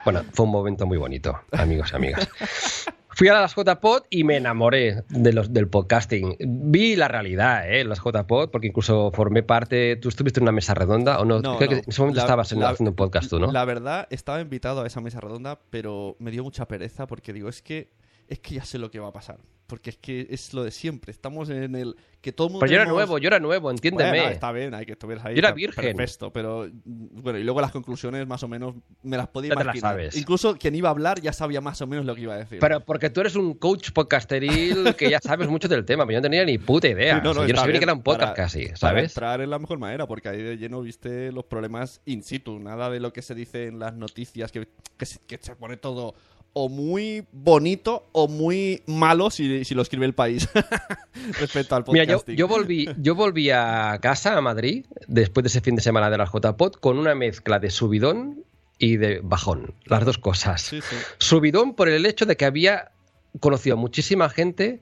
[0.05, 2.29] Bueno, fue un momento muy bonito, amigos y amigas.
[3.21, 6.37] Fui a las JPod y me enamoré de los, del podcasting.
[6.41, 7.85] Vi la realidad, ¿eh?
[7.85, 9.97] Las JPod, porque incluso formé parte.
[9.97, 11.39] ¿Tú estuviste en una mesa redonda o no?
[11.43, 11.83] No, Creo que no.
[11.83, 13.53] en ese momento La- estabas la- haciendo un podcast tú, ¿no?
[13.53, 17.51] La verdad, estaba invitado a esa mesa redonda, pero me dio mucha pereza porque digo,
[17.51, 17.91] es que
[18.31, 19.39] es que ya sé lo que va a pasar.
[19.67, 21.13] Porque es que es lo de siempre.
[21.13, 22.61] Estamos en el que todo el mundo.
[22.65, 24.11] Pero yo era tenemos- nuevo, yo era nuevo, entiéndeme.
[24.11, 25.35] Bueno, está bien, hay que estuvieras ahí.
[25.37, 25.97] Yo era virgen.
[25.97, 28.75] Perfecto, pero mm, bueno, y luego las conclusiones más o menos
[29.05, 29.93] me las podía te las imaginar.
[29.93, 30.17] sabes.
[30.17, 32.59] Incluso quien iba a hablar ya sabía más o menos lo que iba a decir.
[32.59, 36.19] Pero porque tú eres un coach podcasteril que ya sabes mucho del tema, pero yo
[36.19, 37.17] no tenía ni puta idea.
[37.19, 38.65] Sí, no, O sea, no, yo no sabía ni que era un podcast para- casi,
[38.67, 39.05] Para ¿sabes?
[39.13, 42.59] entrar en la mejor manera, porque ahí de lleno viste los problemas in situ.
[42.59, 45.77] Nada de lo que se dice en las noticias, que, que, se, que se pone
[45.77, 46.15] todo
[46.53, 50.49] o muy bonito o muy malo si, si lo escribe el país
[51.39, 52.37] respecto al Mira, podcasting.
[52.37, 56.11] yo, yo, volví, yo volví a casa, a Madrid, después de ese fin de semana
[56.11, 58.45] de las JPod, con una mezcla de subidón
[58.79, 59.75] y de bajón.
[59.85, 60.63] Las dos cosas.
[60.63, 60.97] Sí, sí.
[61.19, 62.93] Subidón por el hecho de que había
[63.39, 64.81] conocido a muchísima gente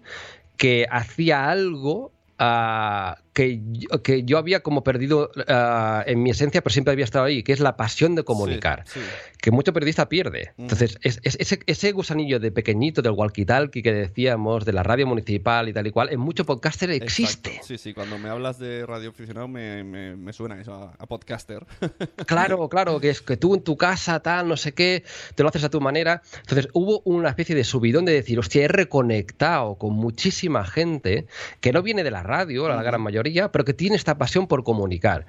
[0.57, 6.61] que hacía algo ah, que, yo, que yo había como perdido ah, en mi esencia,
[6.61, 9.07] pero siempre había estado ahí, que es la pasión de comunicar Sí, sí.
[9.41, 10.51] que mucho periodista pierde.
[10.57, 10.63] Mm.
[10.63, 15.07] Entonces, es, es- ese, ese gusanillo de pequeñito del walkie-talkie que decíamos, de la radio
[15.07, 17.51] municipal y tal y cual, en mucho podcaster existe.
[17.51, 17.67] Exacto.
[17.69, 21.07] Sí, sí, cuando me hablas de radio aficionado me, me, me suena eso a, a
[21.07, 21.65] podcaster.
[22.27, 25.05] Claro, claro, que es que tú en tu casa, tal, no sé qué,
[25.37, 26.23] te lo haces a tu manera.
[26.41, 31.27] Entonces, hubo una especie de subidón de decir, hostia, he reconectado con muchísima gente
[31.61, 34.65] que no viene de la radio, la gran mayoría, pero que tiene esta pasión por
[34.65, 35.27] comunicar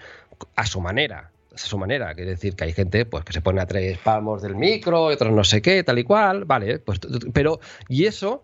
[0.56, 1.32] a su manera.
[1.54, 4.41] A su manera, quiere decir que hay gente pues que se pone a tres palmos
[4.41, 7.00] del micro, y otros no sé qué, tal y cual, vale, pues
[7.34, 8.43] pero y eso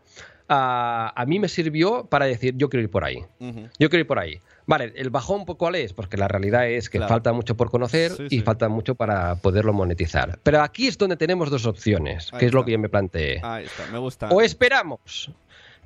[0.49, 3.23] ah, a mí me sirvió para decir yo quiero ir por ahí.
[3.79, 4.39] Yo quiero ir por ahí.
[4.67, 5.93] Vale, ¿el bajón cuál es?
[5.93, 7.13] Porque la realidad es que Claro.
[7.13, 8.41] falta mucho por conocer Sí, y sí.
[8.41, 10.39] falta mucho para poderlo monetizar.
[10.41, 13.39] Pero aquí es donde tenemos dos opciones, Ahí que es lo que yo me planteé.
[13.43, 14.27] Ahí está, me gusta.
[14.29, 15.29] O esperamos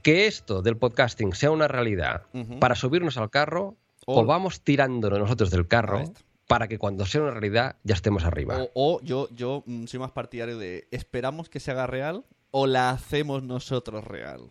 [0.02, 2.24] que esto del podcasting sea una realidad
[2.60, 3.76] para subirnos al carro,
[4.06, 6.04] o, O- vamos tirándonos nosotros del carro
[6.48, 8.58] para que cuando sea una realidad ya estemos arriba.
[8.58, 12.66] O, o yo, yo mm, soy más partidario de esperamos que se haga real o
[12.66, 14.50] la hacemos nosotros real.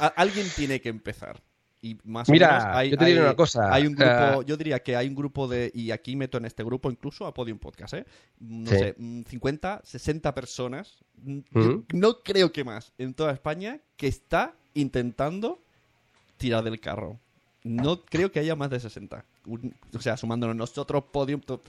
[0.00, 1.40] A- alguien tiene que empezar.
[1.80, 4.42] Y más o Mira, menos hay, yo te diré hay- una cosa, Hay un grupo,
[4.42, 7.24] eh, yo diría que hay un grupo de, y aquí meto en este grupo incluso
[7.24, 8.04] a Podium Podcast, ¿eh?
[8.40, 8.78] No Sí.
[8.78, 11.84] sé, mm, 50, 60 personas, mm, yo Ujú.
[11.92, 15.58] no creo que más, en toda España, que está intentando
[16.36, 17.18] tirar del carro.
[17.64, 19.24] No creo que haya más de 60.
[19.46, 21.62] Un- o sea, sumándonos nosotros, Podium, to-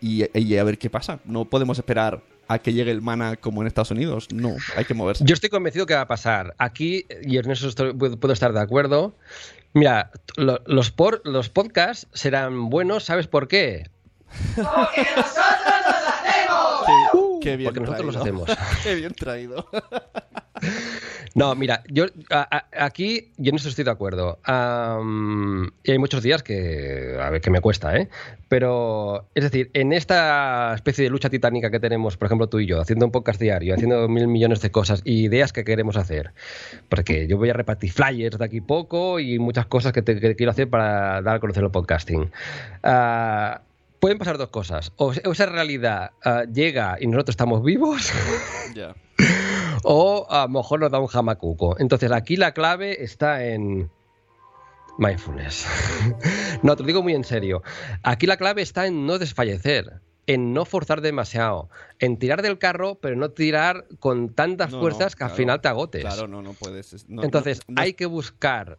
[0.00, 1.18] y, y a ver qué pasa.
[1.24, 4.28] No podemos esperar a que llegue el mana como en Estados Unidos.
[4.32, 5.24] No, hay que moverse.
[5.24, 6.54] Yo estoy convencido que va a pasar.
[6.58, 9.14] Aquí, y en eso estoy- puedo estar de acuerdo.
[9.74, 13.88] Mira, lo- los, por- los podcasts serán buenos, ¿sabes por qué?
[14.54, 14.62] Qué,
[17.40, 18.44] qué bien porque nosotros los traído.
[18.44, 18.68] hacemos.
[18.82, 19.68] qué bien traído.
[21.34, 22.06] No, mira, yo
[22.76, 24.38] aquí yo esto estoy de acuerdo.
[25.84, 28.08] Y hay muchos días que a ver que me cuesta, ¿eh?
[28.48, 32.66] Pero es decir, en esta especie de lucha titánica que tenemos, por ejemplo, tú y
[32.66, 36.32] yo, haciendo un podcast diario, haciendo mil millones de cosas y ideas que queremos hacer,
[36.88, 40.68] porque yo voy a repartir flyers de aquí poco y muchas cosas que, quiero hacer
[40.68, 42.30] para dar a conocer el podcasting.
[42.82, 43.62] Ah,
[44.00, 44.92] pueden pasar dos cosas.
[44.96, 48.12] O, esa realidad ah, llega y nosotros estamos vivos.
[48.74, 48.94] ya.
[49.84, 51.76] O a lo mejor nos da un jamacuco.
[51.78, 53.90] Entonces aquí la clave está en
[54.98, 55.66] mindfulness.
[56.62, 57.62] no, te lo digo muy en serio.
[58.02, 61.68] Aquí la clave está en no desfallecer, en no forzar demasiado,
[61.98, 65.60] en tirar del carro, pero no tirar con tantas No, no, fuerzas que al final
[65.60, 66.02] te agotes.
[66.02, 67.08] Claro, no, no puedes.
[67.08, 68.78] no- Entonces hay que buscar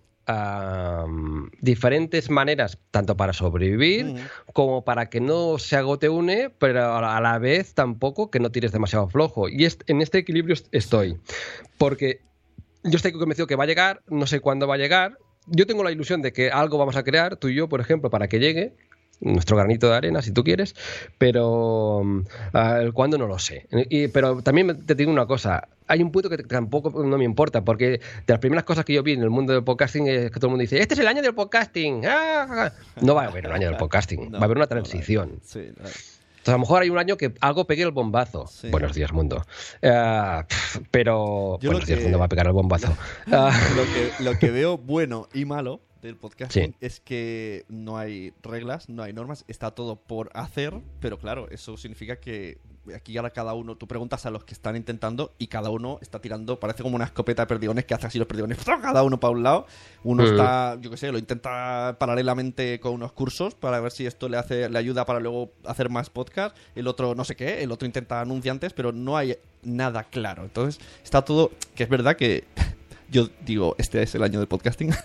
[1.60, 4.16] diferentes maneras, tanto para sobrevivir
[4.54, 8.72] como para que no se agote une, pero a la- vez tampoco que no tires
[8.72, 9.50] demasiado flojo.
[9.50, 11.18] Y est- en este equilibrio est- estoy.
[11.78, 12.22] Porque
[12.84, 15.18] yo estoy convencido que va a llegar, no sé cuándo va a llegar.
[15.48, 18.10] Yo tengo la ilusión de que algo vamos a crear, tú y yo, por ejemplo,
[18.10, 18.76] para que llegue.
[19.24, 20.76] Nuestro granito de arena, si tú quieres,
[21.18, 22.22] pero mm,
[22.82, 23.68] el cuándo no lo sé.
[23.90, 27.64] Y- pero también te digo una cosa: hay un punto que tampoco no me importa,
[27.64, 30.40] porque de las primeras cosas que yo vi en el mundo del podcasting es que
[30.40, 32.04] todo el mundo dice: Este es el año del podcasting.
[32.06, 32.72] ¡Ah!
[33.02, 35.40] No va a haber el año del podcasting, No, va a haber una no, transición.
[35.44, 35.88] Sí, no.
[36.44, 38.48] Entonces, a lo mejor hay un año que algo pegue el bombazo.
[38.48, 38.70] Sí.
[38.70, 39.46] Buenos días, mundo.
[39.80, 41.58] Pf, pero.
[41.62, 42.88] Yo Buenos días, que- mundo va a pegar el bombazo.
[43.28, 46.76] Lo, que, lo que veo bueno y malo, del podcasting Sí.
[46.82, 51.78] es que no hay reglas, no hay normas, está todo por hacer, pero claro, eso
[51.78, 52.58] significa que
[52.94, 56.20] aquí ahora cada uno, tú preguntas a los que están intentando y cada uno está
[56.20, 59.32] tirando, parece como una escopeta de perdigones que hace así los perdigones, cada uno para
[59.32, 59.66] un lado,
[60.04, 60.26] uno Mm.
[60.26, 64.36] está, yo qué sé, lo intenta paralelamente con unos cursos para ver si esto le
[64.38, 67.86] hace, le ayuda para luego hacer más podcast, el otro no sé qué, el otro
[67.86, 72.44] intenta anunciantes, pero no hay nada claro, entonces está todo, que es verdad que
[73.10, 74.92] yo digo, este es el año del podcasting.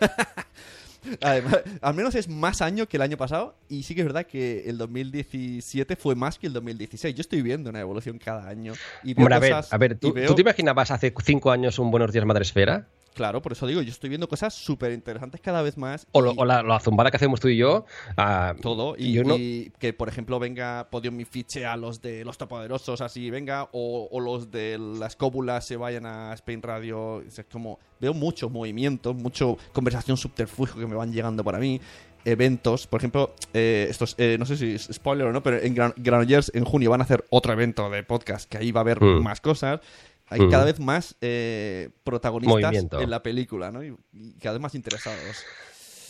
[1.21, 4.27] Además, al menos es más año que el año pasado y sí que es verdad
[4.27, 7.15] que el 2017 fue más que el 2016.
[7.15, 9.95] Yo estoy viendo una evolución cada año y veo Hombre, a ver, a ver, y
[9.97, 12.87] ¿tú, veo- tú te imaginabas hace cinco años un Buenos Días Madresfera?
[13.19, 16.07] Claro, por eso digo, yo estoy viendo cosas súper interesantes cada vez más.
[16.13, 17.85] O, lo- y o la, la zumbada que hacemos tú y yo.
[18.17, 18.95] ah, todo.
[18.97, 22.39] Y, yo no- y que, por ejemplo, venga Podium mi fiche a los de los
[22.39, 27.21] topoderosos, así, venga, o, o los de las cóbulas se vayan a Spain Radio.
[27.23, 31.81] Es como, veo mucho movimiento, mucho conversación subterfugio que me van llegando para mí.
[32.25, 35.75] Eventos, por ejemplo, eh, estos, eh, no sé si es spoiler o no, pero en
[35.75, 38.83] Gran- Granollers en junio van a hacer otro evento de podcast, que ahí va a
[38.83, 39.23] haber Mm.
[39.23, 39.81] más cosas.
[40.31, 43.01] Hay cada vez más eh, protagonistas Movimiento.
[43.01, 43.83] en la película, ¿no?
[43.83, 45.45] Y, y cada vez más interesados.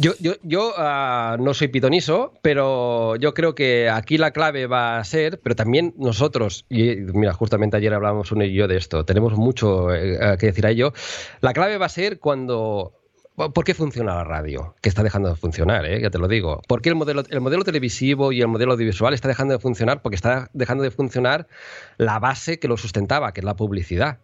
[0.01, 4.99] Yo, yo, yo ah, no soy pitoniso, pero yo creo que aquí la clave va
[4.99, 9.05] a ser, pero también nosotros, y mira, justamente ayer hablábamos uno y yo de esto,
[9.05, 10.93] tenemos mucho eh, que decir a ello,
[11.41, 12.93] la clave va a ser cuando...
[13.39, 14.75] ¿Por qué funciona la radio?
[14.81, 16.01] Que está dejando de funcionar, ¿eh?
[16.03, 16.61] ya te lo digo.
[16.67, 20.03] ¿Por qué el modelo, el modelo televisivo y el modelo audiovisual está dejando de funcionar?
[20.03, 21.47] Porque está dejando de funcionar
[21.99, 24.19] la base que lo sustentaba, que es la publicidad.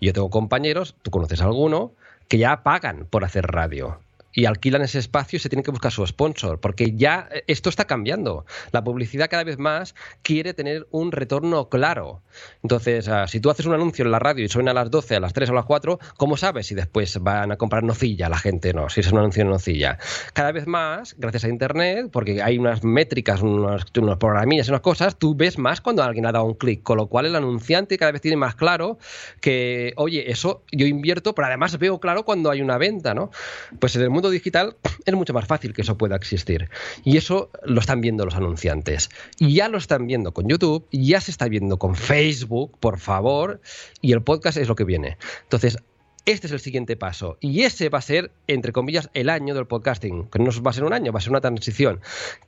[0.00, 1.92] Y yo tengo compañeros, tú conoces a alguno,
[2.26, 4.00] que ya pagan por hacer radio.
[4.32, 7.70] Y alquilan ese espacio y se tienen que buscar su sponsor, porque ya eh, esto
[7.70, 8.44] está cambiando.
[8.72, 12.22] La publicidad cada vez más quiere tener un retorno claro.
[12.62, 15.16] Entonces, ah, si tú haces un anuncio en la radio y suena a las 12,
[15.16, 18.28] a las 3 o a las 4, ¿cómo sabes si después van a comprar nocilla
[18.28, 18.72] la gente?
[18.72, 19.98] No, si es un anuncio en nocilla.
[20.32, 25.16] Cada vez más, gracias a Internet, porque hay unas métricas, unos, unos programillas unas cosas,
[25.18, 28.12] tú ves más cuando alguien ha dado un clic, con lo cual el anunciante cada
[28.12, 28.98] vez tiene más claro
[29.40, 33.30] que, oye, eso yo invierto, pero además veo claro cuando hay una venta, ¿no?
[33.78, 36.68] Pues en el mundo digital es mucho más fácil que eso pueda existir.
[37.04, 39.10] Y eso lo están viendo los anunciantes.
[39.38, 43.60] Y ya lo están viendo con YouTube, ya se está viendo con Facebook, por favor,
[44.00, 45.18] y el podcast es lo que viene.
[45.44, 45.78] Entonces,
[46.26, 47.38] este es el siguiente paso.
[47.40, 50.28] Y ese va a ser, entre comillas, el año del podcasting.
[50.28, 52.00] Que no va a ser un año, va a ser una transición.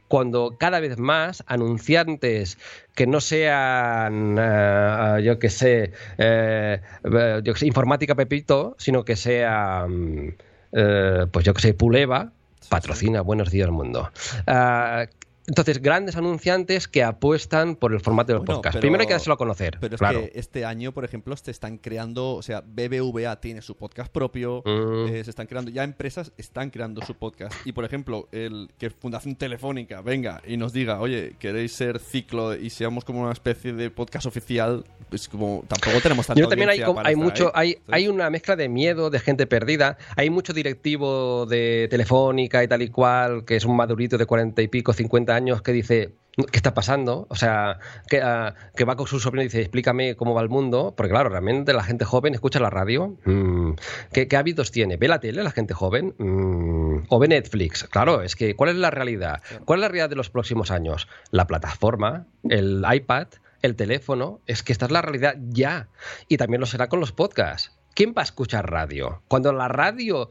[0.08, 2.58] Cuando cada vez más anunciantes
[2.94, 9.16] que no sean, eh, yo que sé, eh, eh, que sé, informática Pepito, sino que
[9.16, 10.36] sean,
[10.72, 12.32] eh, pues yo que sé, Puleva,
[12.68, 14.10] patrocina Buenos Días Mundo.
[14.46, 15.06] Ah,
[15.50, 18.74] entonces, grandes anunciantes que apuestan por el formato del Bueno, podcast.
[18.74, 19.76] pero- Primero hay que dárselo a conocer.
[19.80, 20.20] Pero es claro.
[20.20, 24.62] que este año, por ejemplo, se están creando, o sea, BBVA tiene su podcast propio,
[24.64, 25.08] Mm.
[25.08, 27.54] eh, se están creando, ya empresas están creando su podcast.
[27.66, 32.54] Y, por ejemplo, el que Fundación Telefónica venga y nos diga, oye, ¿queréis ser ciclo
[32.54, 34.84] y seamos como una especie de podcast oficial?
[35.08, 37.76] Pues como tampoco tenemos tanta Yo también hay, para hay estar mucho, ahí.
[37.88, 39.98] hay, hay una mezcla de miedo, de gente perdida.
[40.16, 44.62] Hay mucho directivo de Telefónica y tal y cual, que es un madurito de cuarenta
[44.62, 47.26] y pico, 50 años, que dice, ¿qué está pasando?
[47.28, 47.78] O sea,
[48.08, 50.94] que, ah, que va con su sobrino y dice, explícame cómo va el mundo.
[50.96, 53.16] Porque claro, realmente la gente joven escucha la radio.
[53.24, 53.72] Mm,
[54.12, 54.96] ¿qué, qué hábitos tiene?
[54.96, 56.14] ¿Ve la tele la gente joven?
[56.18, 57.84] Mm, ¿O ve Netflix?
[57.84, 59.42] Claro, es que ¿cuál es la realidad?
[59.64, 61.08] ¿Cuál es la realidad de los próximos años?
[61.30, 63.28] La plataforma, el iPad,
[63.62, 65.88] el teléfono, es que esta es la realidad ya.
[66.28, 67.72] Y también lo será con los podcasts.
[67.94, 69.22] ¿Quién va a escuchar radio?
[69.28, 70.30] Cuando la radio,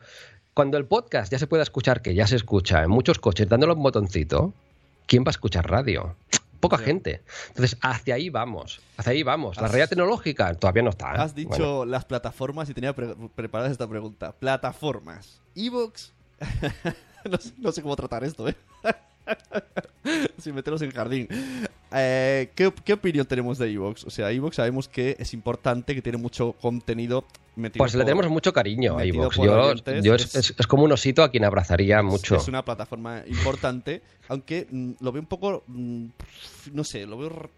[0.54, 3.74] cuando el podcast ya se pueda escuchar, que ya se escucha en muchos coches dándole
[3.74, 4.54] un botoncito,
[5.10, 6.16] ¿quién va a escuchar radio?
[6.62, 7.24] Poca gente.
[7.50, 8.80] Entonces, hacia ahí vamos.
[8.98, 9.58] Hacia ahí vamos.
[9.58, 11.16] La realidad tecnológica todavía no está.
[11.16, 11.18] ¿eh?
[11.20, 11.86] Has dicho Bueno.
[11.86, 14.34] las plataformas y tenía pre- preparada esta pregunta.
[14.34, 15.42] Plataformas.
[15.56, 16.14] Evox.
[17.30, 18.56] no, sé, no sé cómo tratar esto, ¿eh?
[20.38, 21.28] Sin meternos en jardín.
[21.92, 24.06] Eh, ¿qué, qué opinión tenemos de Evox?
[24.06, 27.26] O sea, Evox sabemos que es importante, que tiene mucho contenido
[27.56, 30.84] metido Pues le por- tenemos mucho cariño a por Yo, yo es, Es- es- como
[30.84, 32.36] un osito a quien abrazaría mucho.
[32.36, 36.06] Es una plataforma importante, aunque mm, lo veo un poco, mm,
[36.74, 37.50] no sé, lo veo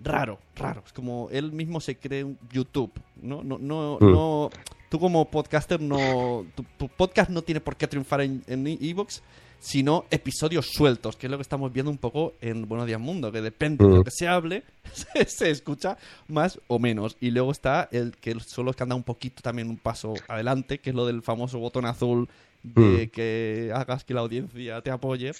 [0.00, 0.82] raro, raro.
[0.86, 3.44] Es como él mismo se cree un YouTube, ¿no?
[3.44, 4.10] No, no, Mm.
[4.12, 4.50] no.
[4.88, 9.22] Tú como podcaster no, tu, tu podcast no tiene por qué triunfar en en Evox,
[9.64, 13.32] sino episodios sueltos, que es lo que estamos viendo un poco en Buenos Días Mundo,
[13.32, 14.62] que depende de lo que se hable,
[14.92, 15.96] se, se escucha
[16.28, 17.16] más o menos.
[17.18, 20.80] Y luego está el que son los que anda un poquito también un paso adelante,
[20.80, 22.28] que es lo del famoso botón azul
[22.62, 25.32] de que hagas que la audiencia te apoye.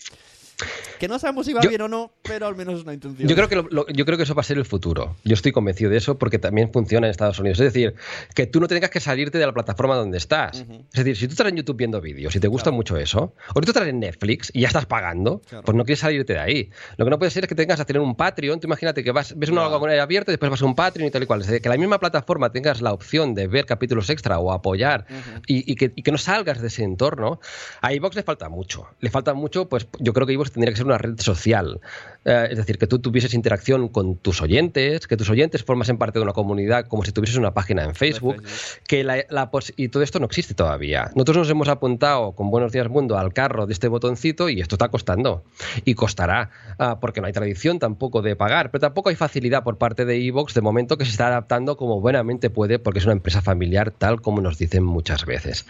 [0.99, 3.29] Que no sabemos si va Yo- bien o no, pero al menos es una intención.
[3.29, 5.17] Yo creo, que lo- lo- yo creo que eso va a ser el futuro.
[5.25, 7.59] Yo estoy convencido de eso porque también funciona en Estados Unidos.
[7.61, 7.95] Es decir,
[8.35, 10.61] que tú no tengas que salirte de la plataforma donde estás.
[10.93, 13.61] Es decir, si tú estás en YouTube viendo vídeos y te gusta mucho eso, o
[13.61, 15.65] tú estás en Netflix y ya estás pagando, Claro.
[15.65, 16.71] pues no quieres salirte de ahí.
[16.97, 18.61] Lo que no puede ser es que tengas a tener un Patreon.
[18.61, 21.11] Tú imagínate que vas, ves una él abierto y después vas a un Patreon y
[21.11, 21.41] tal y cual.
[21.41, 25.07] Es decir, que la misma plataforma tengas la opción de ver capítulos extra o apoyar
[25.47, 27.41] y, y que, y que no salgas de ese entorno.
[27.83, 28.87] A iVox le falta mucho.
[29.01, 31.81] Le falta mucho, pues yo creo que iVox tendría que ser una red social.
[32.27, 36.19] Eh, es decir, que tú tuvieses interacción con tus oyentes, que tus oyentes formasen parte
[36.19, 38.43] de una comunidad como si tuvieses una página en Facebook,
[38.89, 41.11] que la, la y todo esto no existe todavía.
[41.15, 44.77] Nosotros nos hemos apuntado con Buenos Días Mundo al carro de este botoncito y esto
[44.77, 45.45] está costando
[45.85, 49.77] y costará ah, porque no hay tradición tampoco de pagar, pero tampoco hay facilidad por
[49.77, 53.13] parte de Evox de momento que se está adaptando como buenamente puede porque es una
[53.13, 55.67] empresa familiar tal como nos dicen muchas veces.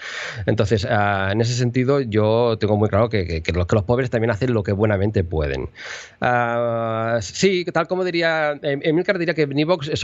[0.46, 3.84] Entonces, ah, en ese sentido yo tengo muy claro que, que- que los, que los
[3.84, 5.68] pobres también hacen lo que buenamente pueden.
[6.20, 9.96] Ah, sí, tal como diría, em- Emilcar diría que en Evox eh,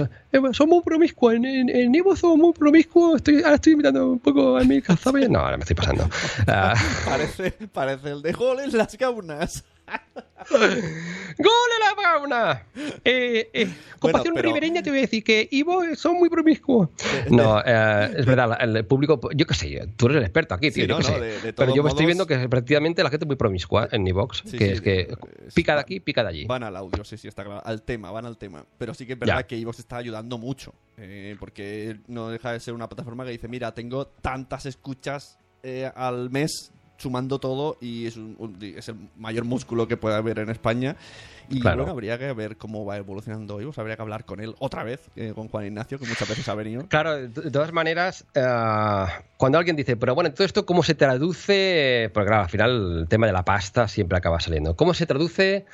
[0.53, 4.19] son muy promiscuos, en, en, en Evox somos muy promiscuos, estoy, ahora estoy mirando un
[4.21, 4.99] poco a Emilcar.
[5.29, 6.09] No, ahora me estoy pasando.
[6.47, 6.75] Ah,
[7.07, 9.65] Parece, parece el de Hall en las gaunas.
[10.51, 12.67] ¡Gol en la fauna!
[13.05, 13.67] Eh, eh,
[13.99, 16.89] con Bueno, pasión pero- ribereña te voy a decir que Ivo son muy promiscuos.
[17.31, 20.85] No, eh, es verdad, el público, yo qué sé, tú eres el experto aquí, tío,
[20.85, 21.21] Sí, yo no, qué no, sé.
[21.21, 24.07] de- de Pero yo estoy modos- viendo que prácticamente la gente es muy promiscua en
[24.07, 25.15] Evox, Sí, que sí, es que
[25.55, 26.45] pica de aquí, pica de allí.
[26.47, 27.63] Van al audio, sí, sí, está claro.
[27.65, 28.65] Al tema, van al tema.
[28.79, 29.47] Pero sí que es verdad Ya.
[29.47, 30.75] que Evox está ayudando mucho.
[31.03, 35.91] eh, porque no deja de ser una plataforma que dice, mira, tengo tantas escuchas eh,
[35.95, 40.39] al mes sumando todo y es, un- un- es el mayor músculo que puede haber
[40.39, 40.97] en España.
[41.49, 41.79] Y Claro.
[41.79, 43.79] bueno, habría que ver cómo va evolucionando Evox.
[43.79, 46.55] Habría que hablar con él otra vez, eh, con Juan Ignacio, que muchas veces ha
[46.55, 46.87] venido.
[46.87, 52.11] Claro, de todas maneras, eh, cuando alguien dice, pero bueno, todo esto, ¿cómo se traduce?
[52.15, 54.77] Porque claro, al final el tema de la pasta siempre acaba saliendo.
[54.77, 55.65] ¿Cómo se traduce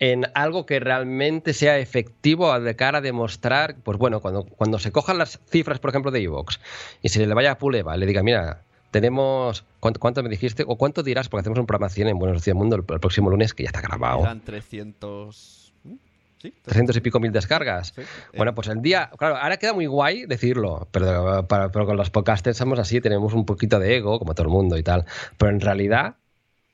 [0.00, 4.92] en algo que realmente sea efectivo de cara a demostrar, pues bueno, cuando, cuando se
[4.92, 6.60] cojan las cifras, por ejemplo, de Evox
[7.02, 10.64] y se le vaya a Puleva y le diga, mira, tenemos, ¿cuánto, cuánto me dijiste?
[10.66, 11.28] ¿O cuánto dirás?
[11.28, 13.68] Porque hacemos un programa 100 en Buenos Días Mundo el, el próximo lunes, que ya
[13.68, 14.20] está grabado.
[14.20, 15.72] Eran 300...
[15.84, 15.94] ¿Mm?
[16.40, 16.54] ¿Sí?
[16.62, 17.92] 300 y pico mil descargas.
[17.96, 18.02] Sí.
[18.36, 21.96] Bueno, Eh, pues el día, claro, ahora queda muy guay decirlo, pero, para- pero con
[21.96, 25.04] los podcasters somos así, tenemos un poquito de ego, como todo el mundo y tal.
[25.36, 26.14] Pero en realidad,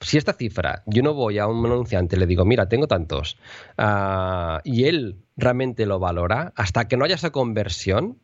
[0.00, 3.38] si esta cifra, yo no voy a un anunciante y le digo, mira, tengo tantos,
[3.78, 8.18] ah, y él realmente lo valora, hasta que no haya esa conversión,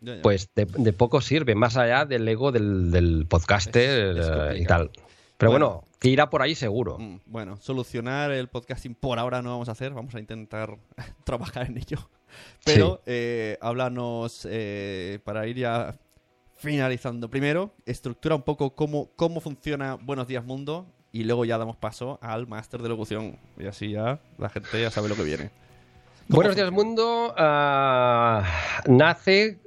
[0.00, 0.22] ya, ya.
[0.22, 4.58] pues de, de poco sirve, más allá del ego del, del podcaster Es- es eh,
[4.60, 4.90] y tal.
[5.36, 5.68] Pero Bueno.
[5.68, 6.98] bueno, que irá por ahí seguro.
[6.98, 10.76] Mm, Bueno, solucionar el podcasting por ahora no vamos a hacer, vamos a intentar
[11.24, 12.10] trabajar en ello.
[12.64, 15.94] Pero eh, háblanos, eh, para ir ya
[16.56, 21.76] finalizando, primero, estructura un poco cómo, cómo funciona Buenos Días Mundo y luego ya damos
[21.76, 23.38] paso al máster de locución.
[23.58, 25.50] Y así ya la gente ya sabe lo que viene.
[26.28, 27.32] ¿Cómo Buenos días, mundo.
[27.38, 28.44] ah,
[28.86, 29.60] nace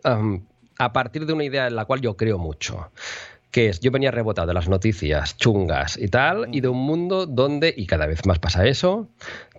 [0.77, 2.91] a partir de una idea en la cual yo creo mucho.
[3.49, 7.25] Que es, yo venía rebotado de las noticias chungas y tal, y de un mundo
[7.25, 9.07] donde, y cada vez más pasa eso,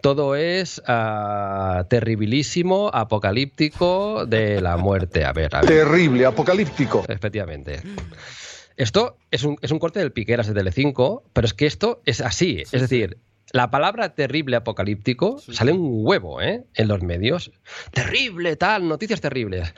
[0.01, 5.25] todo es ah, terribilísimo, apocalíptico, de la muerte.
[5.25, 5.71] A ver, a ver.
[5.71, 7.05] Terrible, apocalíptico.
[7.09, 7.83] Efectivamente.
[8.77, 12.21] Esto es un, es un corte del Piqueras de Telecinco, pero es que esto es
[12.21, 12.63] así.
[12.63, 13.19] es decir,
[13.53, 16.65] la palabra terrible apocalíptico sale un huevo ¿eh?
[16.75, 17.51] en los medios.
[17.93, 19.75] Terrible, tal, noticias terribles.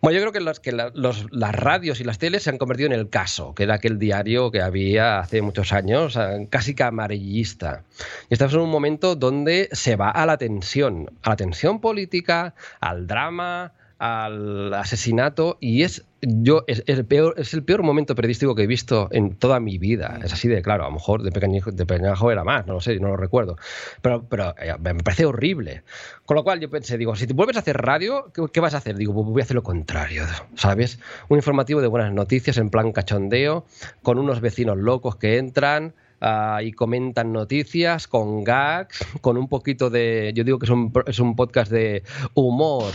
[0.00, 2.58] Bueno, yo creo que, los, que la- los- las radios y las teles se han
[2.58, 6.74] convertido en el caso, que era aquel diario que había hace muchos años, eh, casi
[6.74, 7.82] que amarillista.
[8.30, 12.54] Y estamos en un momento donde se va a la tensión, a la tensión política,
[12.80, 18.54] al drama, al asesinato y es yo es, el peor es el peor momento periodístico
[18.54, 20.18] que he visto en toda mi vida.
[20.24, 22.80] Es así de claro a lo mejor de pequeño de pequeñajo era más no lo
[22.80, 23.56] sé no lo recuerdo.
[24.02, 25.82] Pero pero eh, me parece horrible.
[26.24, 28.78] Con lo cual yo pensé digo si te vuelves a hacer radio qué, vas a
[28.78, 30.24] hacer digo voy a hacer lo contrario
[30.56, 33.64] sabes un informativo de buenas noticias en plan cachondeo
[34.02, 39.90] con unos vecinos locos que entran ah, y comentan noticias con gags, con un poquito
[39.90, 40.32] de.
[40.34, 42.02] Yo digo que es un, es un podcast de
[42.34, 42.92] humor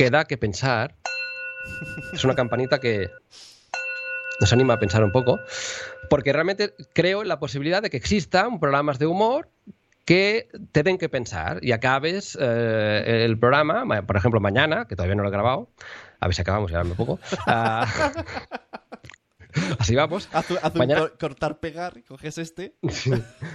[0.00, 0.94] que da que pensar.
[2.14, 3.10] Es una campanita que
[4.40, 5.38] nos anima a pensar un poco,
[6.08, 9.50] porque realmente creo en la posibilidad de que existan programas de humor
[10.06, 14.96] que te den que pensar y acabes eh, el programa, ma- por ejemplo, mañana, que
[14.96, 15.68] todavía no lo he grabado,
[16.18, 17.20] a ver si acabamos, ya un poco.
[17.46, 17.86] ah,
[19.78, 20.28] Así vamos.
[20.32, 22.74] Haz, haz un Mañana- cor- cortar, pegar, coges este.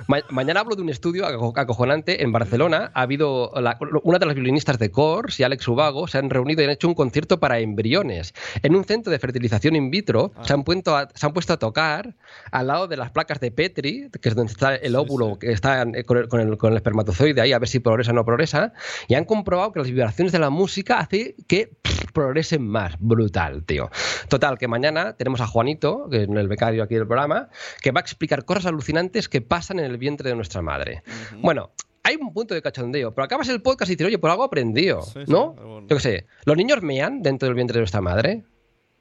[0.07, 2.91] Ma- mañana hablo de un estudio aco- acojonante en Barcelona.
[2.93, 6.61] Ha habido la- una de las violinistas de Kors y Alex Ubago se han reunido
[6.61, 8.33] y han hecho un concierto para embriones.
[8.63, 11.57] En un centro de fertilización in vitro se, han puesto a, se han puesto a
[11.57, 12.15] tocar
[12.51, 15.81] al lado de las placas de Petri, que es donde está el óvulo que está
[15.81, 18.25] en- con el, con el- con el espermatozoide ahí, a ver si progresa o no
[18.25, 18.73] progresa.
[19.07, 22.95] Y han comprobado que las vibraciones de la música hace que pff, progresen más.
[22.99, 23.89] Brutal, tío.
[24.29, 27.49] Total, que mañana tenemos a Juanito, que es el becario aquí del programa,
[27.81, 31.03] que va a explicar cosas alucinantes que pasan en el vientre de nuestra madre.
[31.41, 31.71] Bueno,
[32.03, 35.01] hay un punto de cachondeo, pero acabas el podcast y dices, oye, por algo aprendido,
[35.01, 35.55] Sí, sí, ¿no?
[35.57, 38.43] algo- Yo qué sé, ¿los niños mean dentro del vientre de nuestra madre?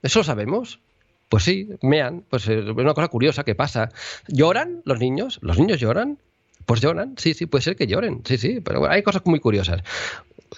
[0.02, 0.80] ¿Eso lo sabemos?
[1.28, 3.88] Pues sí, mean, pues eh, es una cosa curiosa que pasa.
[4.28, 5.38] ¿Lloran los niños?
[5.42, 6.18] ¿Los niños lloran?
[6.66, 9.38] Pues lloran, sí, sí, puede ser que lloren, sí, sí, pero bueno, hay cosas muy
[9.40, 9.82] curiosas.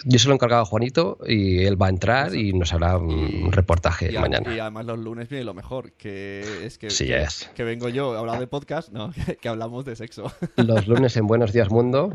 [0.05, 2.99] Yo se lo he encargado a Juanito y él va a entrar y nos hará
[2.99, 4.55] un reportaje Y, mañana.
[4.55, 7.51] y además los lunes viene lo mejor, que es que, Sí que, es.
[7.55, 10.30] que vengo yo a hablar de podcast, no, que, que hablamos de sexo.
[10.57, 12.14] Los lunes en Buenos Días Mundo.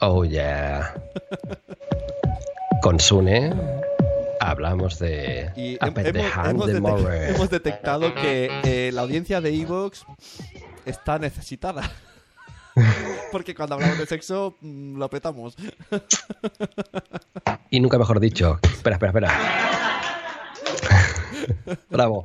[0.00, 0.94] Oh yeah.
[2.82, 3.52] Con Sune
[4.40, 10.04] hablamos de Y hem- Appendihan hemos, de hemos detectado que eh, la audiencia de Evox
[10.84, 11.90] está necesitada.
[13.32, 15.56] Porque cuando hablamos de sexo mm, lo petamos.
[17.70, 18.58] Y nunca mejor dicho.
[18.62, 19.30] Espera, espera, espera.
[21.90, 22.24] Bravo.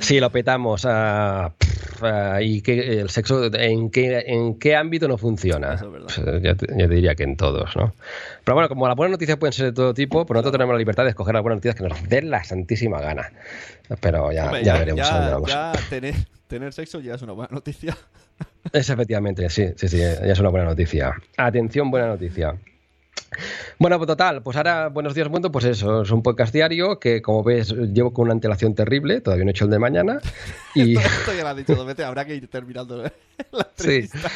[0.00, 0.82] Sí, lo petamos.
[0.82, 5.74] pff, ah, ¿Y qué, el sexo en qué, en qué ámbito no funciona?
[5.74, 5.82] Es.
[5.82, 7.92] Pues, yo, te- diría que en todos, ¿no?
[8.44, 10.78] Pero bueno, como las buenas noticias pueden ser de todo tipo, pues nosotros tenemos la
[10.78, 13.30] libertad de escoger las buenas noticias que nos den la santísima gana.
[14.00, 15.50] Pero ya, Hombre, ya veremos a dónde ya, vamos.
[15.50, 16.14] ya tener,
[16.46, 17.96] tener sexo ya es una buena noticia.
[18.72, 21.12] Es efectivamente, sí, sí, sí, ya es una buena noticia.
[21.36, 22.54] Atención, buena noticia.
[23.78, 27.22] Bueno, pues total, pues ahora, buenos días, mundo, pues eso, es un podcast diario que,
[27.22, 30.20] como ves, llevo con una antelación terrible, todavía no he hecho el de mañana.
[30.74, 33.08] Y, Esto ya lo has dicho dos veces, habrá que ir terminando la
[33.76, 34.30] sí, entrevista.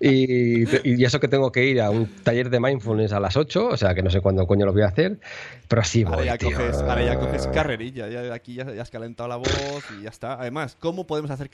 [0.00, 3.68] y, y eso que tengo que ir a un taller de mindfulness a las 8,
[3.68, 5.18] o sea que no sé cuándo coño lo voy a hacer,
[5.66, 6.50] pero sí Ahora voy, ya, tío.
[6.50, 10.10] coges, ahora ya coges carrerilla, ya aquí ya, ya has calentado la voz y ya
[10.10, 10.34] está.
[10.34, 11.48] Además, ¿cómo podemos hacer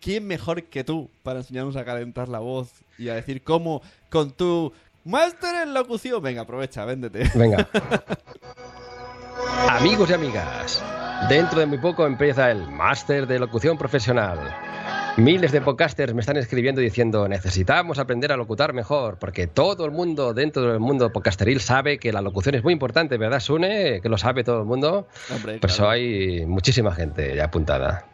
[0.00, 4.30] ¿Quién mejor que tú para enseñarnos a calentar la voz y a decir cómo con
[4.30, 4.72] tu
[5.06, 6.22] máster en locución?
[6.22, 7.30] Venga, aprovecha, véndete.
[7.34, 7.68] Venga.
[9.70, 10.82] Amigos y amigas,
[11.28, 14.38] dentro de muy poco empieza el máster de locución profesional.
[15.16, 19.90] Miles de podcasters me están escribiendo diciendo necesitamos aprender a locutar mejor, porque todo el
[19.92, 24.00] mundo dentro del mundo podcasteril sabe que la locución es muy importante, ¿verdad, Sune?
[24.00, 25.08] Que lo sabe todo el mundo.
[25.34, 25.92] Hombre, Por eso claro.
[25.92, 28.04] hay muchísima gente ya apuntada.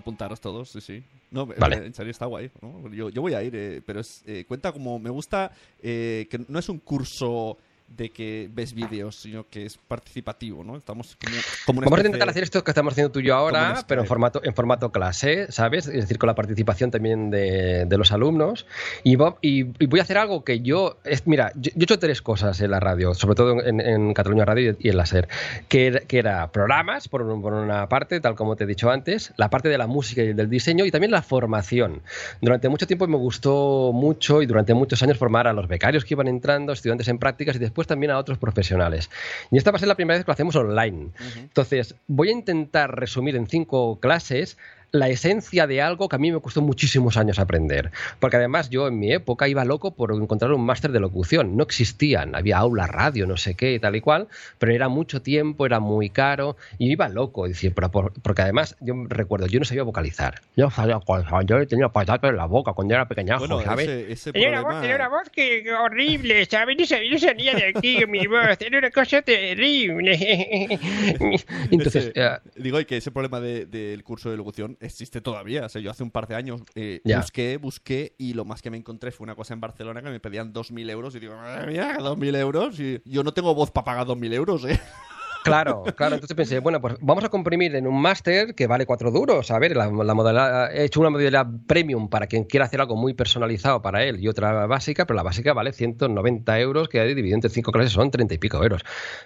[0.00, 1.04] Apuntaros todos, sí, sí.
[1.30, 1.76] No, Vale.
[1.76, 2.50] en serio está guay.
[2.60, 2.92] ¿no?
[2.92, 6.38] Yo, yo voy a ir, eh, pero es, eh, cuenta como me gusta eh, que
[6.48, 7.58] no es un curso
[7.96, 10.76] de que ves vídeos, sino que es participativo, ¿no?
[10.76, 11.36] Estamos como,
[11.66, 14.06] como Vamos a intentar hacer esto que estamos haciendo tú y yo ahora, pero en
[14.06, 15.86] formato, en formato clase, ¿sabes?
[15.86, 18.66] Es decir, con la participación también de, de los alumnos.
[19.02, 20.98] Y, y- y voy a hacer algo que yo.
[21.04, 24.14] Es, mira, yo, yo he hecho tres cosas en la radio, sobre todo en, en
[24.14, 25.28] Cataluña Radio y en la SER,
[25.68, 29.32] que, era- que era programas, por, por una parte, tal como te he dicho antes,
[29.36, 32.02] la parte de la música y del diseño y también la formación.
[32.40, 36.14] Durante mucho tiempo me gustó mucho y durante muchos años formar a los becarios que
[36.14, 39.10] iban entrando, estudiantes en prácticas y después también a otros profesionales.
[39.50, 41.08] Y esta va a ser la primera vez que lo hacemos online.
[41.36, 44.56] Entonces, voy a intentar resumir en cinco clases
[44.92, 47.90] la esencia de algo que a mí me costó muchísimos años aprender.
[48.18, 51.56] Porque además yo en mi época iba loco por encontrar un máster de locución.
[51.56, 54.26] No existían, había aula, radio, no sé qué, tal y cual,
[54.58, 57.46] pero era mucho tiempo, era muy caro y iba loco.
[57.46, 60.40] Decir, pero por- porque además yo recuerdo, yo no sabía vocalizar.
[60.56, 63.88] Yo no sabía vocalizar, yo tenía patatas en la boca cuando era pequeñajo, Bueno, ¿sabes?
[63.88, 64.80] ese, ese Tenía una problema...
[64.80, 66.76] voz, tenía una voz que horrible, ¿sabes?
[66.78, 70.68] No sabía, no salía de aquí mi voz, era una cosa terrible.
[71.70, 75.66] Entonces, Ese- eh, digo, y que ese problema de- del curso de locución existe todavía.
[75.66, 78.70] O sea, yo hace un par de años eh, busqué, busqué y lo más que
[78.70, 81.70] me encontré fue una cosa en Barcelona que me pedían 2.000 euros y digo, madre
[81.70, 82.80] mía, 2.000 euros.
[82.80, 84.80] Y yo no tengo voz para pagar 2.000 euros, ¿eh?
[85.42, 86.14] Claro, claro.
[86.14, 89.50] Entonces pensé, bueno, pues vamos a comprimir en un máster que vale cuatro duros.
[89.50, 93.14] A ver, la, modalidad, he hecho una modalidad premium para quien quiera hacer algo muy
[93.14, 97.50] personalizado para él y otra básica, pero la básica vale 190 euros, que dividido entre
[97.50, 98.82] cinco clases son 30 y pico euros.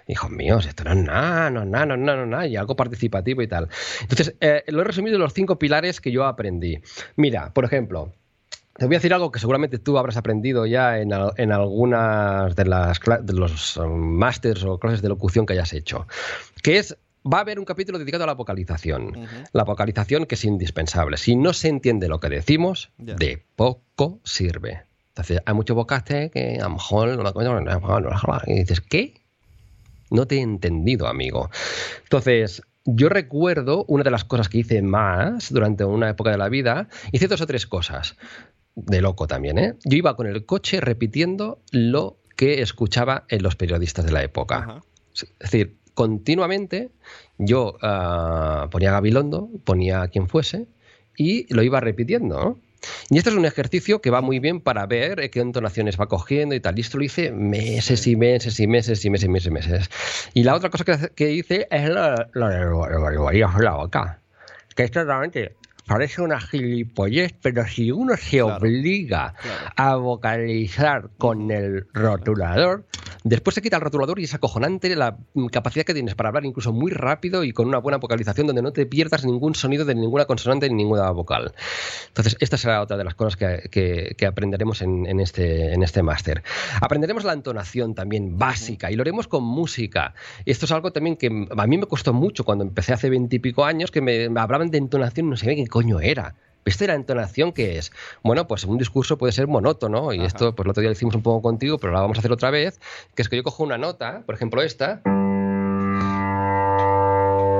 [0.07, 2.47] Hijos míos, esto no es nada, no es nada, no es nada, no es nada,
[2.47, 3.69] y algo participativo y tal.
[4.01, 6.79] Entonces, eh, lo he resumido en los cinco pilares que yo aprendí.
[7.15, 8.13] Mira, por ejemplo,
[8.77, 12.65] te voy a decir algo que seguramente tú habrás aprendido ya en, en algunas de,
[12.65, 16.07] las, de los um, másters o clases de locución que hayas hecho,
[16.61, 19.27] que es, va a haber un capítulo dedicado a la vocalización.
[19.53, 21.17] La vocalización que es indispensable.
[21.17, 24.83] Si no se entiende lo que decimos, de poco sirve.
[25.09, 27.23] Entonces, hay muchos vocastes que a lo mejor no
[28.47, 29.21] y dices, ¿qué?
[30.11, 31.49] No te he entendido, amigo.
[32.03, 36.49] Entonces, yo recuerdo una de las cosas que hice más durante una época de la
[36.49, 38.17] vida, hice dos o tres cosas.
[38.75, 39.73] De loco también, ¿eh?
[39.85, 44.57] Yo iba con el coche repitiendo lo que escuchaba en los periodistas de la época.
[44.57, 44.81] Ajá.
[45.13, 46.89] Es decir, continuamente
[47.37, 50.67] yo ah, ponía Gabilondo, ponía a quien fuese
[51.15, 52.35] y lo iba repitiendo.
[52.35, 52.59] ¿no?
[53.09, 56.07] Y esto es un ejercicio que va muy bien para ver eh, qué entonaciones va
[56.07, 56.77] cogiendo y tal.
[56.77, 59.89] Y esto lo hice meses y meses y meses y meses y meses y meses.
[60.33, 64.21] Y la otra cosa que, que hice es lo, lo de lo de la boca.
[64.75, 65.55] Que esto realmente
[65.85, 69.73] parece una gilipollez, pero si uno se Claro, obliga claro.
[69.75, 72.85] a vocalizar con el rotulador,
[73.23, 75.17] después se quita el rotulador y es acojonante la
[75.51, 78.71] capacidad que tienes para hablar incluso muy rápido y con una buena vocalización donde no
[78.73, 81.53] te pierdas ningún sonido de ninguna consonante ni ninguna vocal.
[82.07, 85.83] Entonces, esta será otra de las cosas que, que- que aprenderemos en, en este, en
[85.83, 86.43] este máster.
[86.81, 90.13] Aprenderemos la entonación también básica y lo haremos con música.
[90.45, 93.91] Esto es algo también que a mí me costó mucho cuando empecé hace veintipico años,
[93.91, 96.35] que me, hablaban de entonación, no sabía qué coño era.
[96.63, 97.91] ¿Viste la entonación que es?
[98.23, 101.15] Bueno, pues un discurso puede ser monótono, y esto pues el otro día lo hicimos
[101.15, 102.79] un poco contigo, pero ahora vamos a hacer otra vez,
[103.13, 105.01] que es que yo cojo una nota, por ejemplo esta,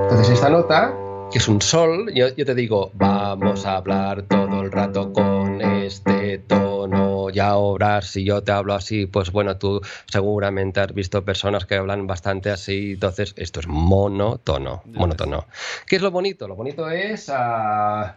[0.04, 0.94] entonces esta nota,
[1.34, 6.40] es un sol, yo, yo te digo, vamos a hablar todo el rato con este
[6.40, 7.30] tono.
[7.30, 11.76] Y ahora, si yo te hablo así, pues bueno, tú seguramente has visto personas que
[11.76, 12.94] hablan bastante así.
[12.94, 14.84] Entonces, esto es monótono.
[14.86, 15.46] Monótono.
[15.86, 16.48] ¿Qué es lo bonito?
[16.48, 17.30] Lo bonito es.
[17.34, 18.16] ah,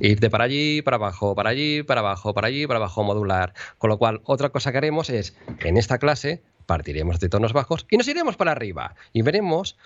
[0.00, 3.54] Irte para allí, para abajo, para allí, para abajo, para allí, para abajo, modular.
[3.78, 7.86] Con lo cual, otra cosa que haremos es, en esta clase, partiremos de tonos bajos
[7.90, 8.94] y nos iremos para arriba.
[9.12, 9.76] Y veremos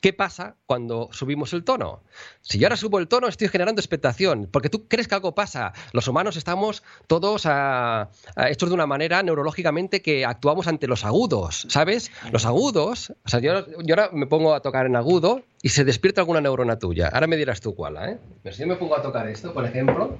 [0.00, 2.02] qué pasa cuando subimos el tono.
[2.40, 5.72] Si yo ahora subo el tono, estoy generando expectación, porque tú crees que algo pasa.
[5.92, 11.04] Los humanos estamos todos ah, ah, hechos de una manera neurológicamente que actuamos ante los
[11.04, 12.10] agudos, ¿sabes?
[12.30, 15.84] Los agudos, o sea, yo, yo ahora me pongo a tocar en agudo y se
[15.84, 17.08] despierta alguna neurona tuya.
[17.12, 18.18] Ahora me dirás tú cuál, ¿eh?
[18.42, 20.18] Pero si yo me pongo a tocar esto, por ejemplo,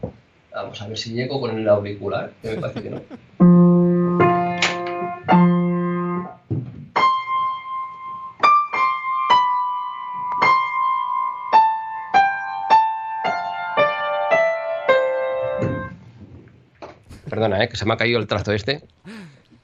[0.53, 3.66] vamos a ver si llego con el auricular, que me parece que no.
[17.47, 17.69] Perdona, ¿eh?
[17.69, 18.83] que se me ha caído el trazo este.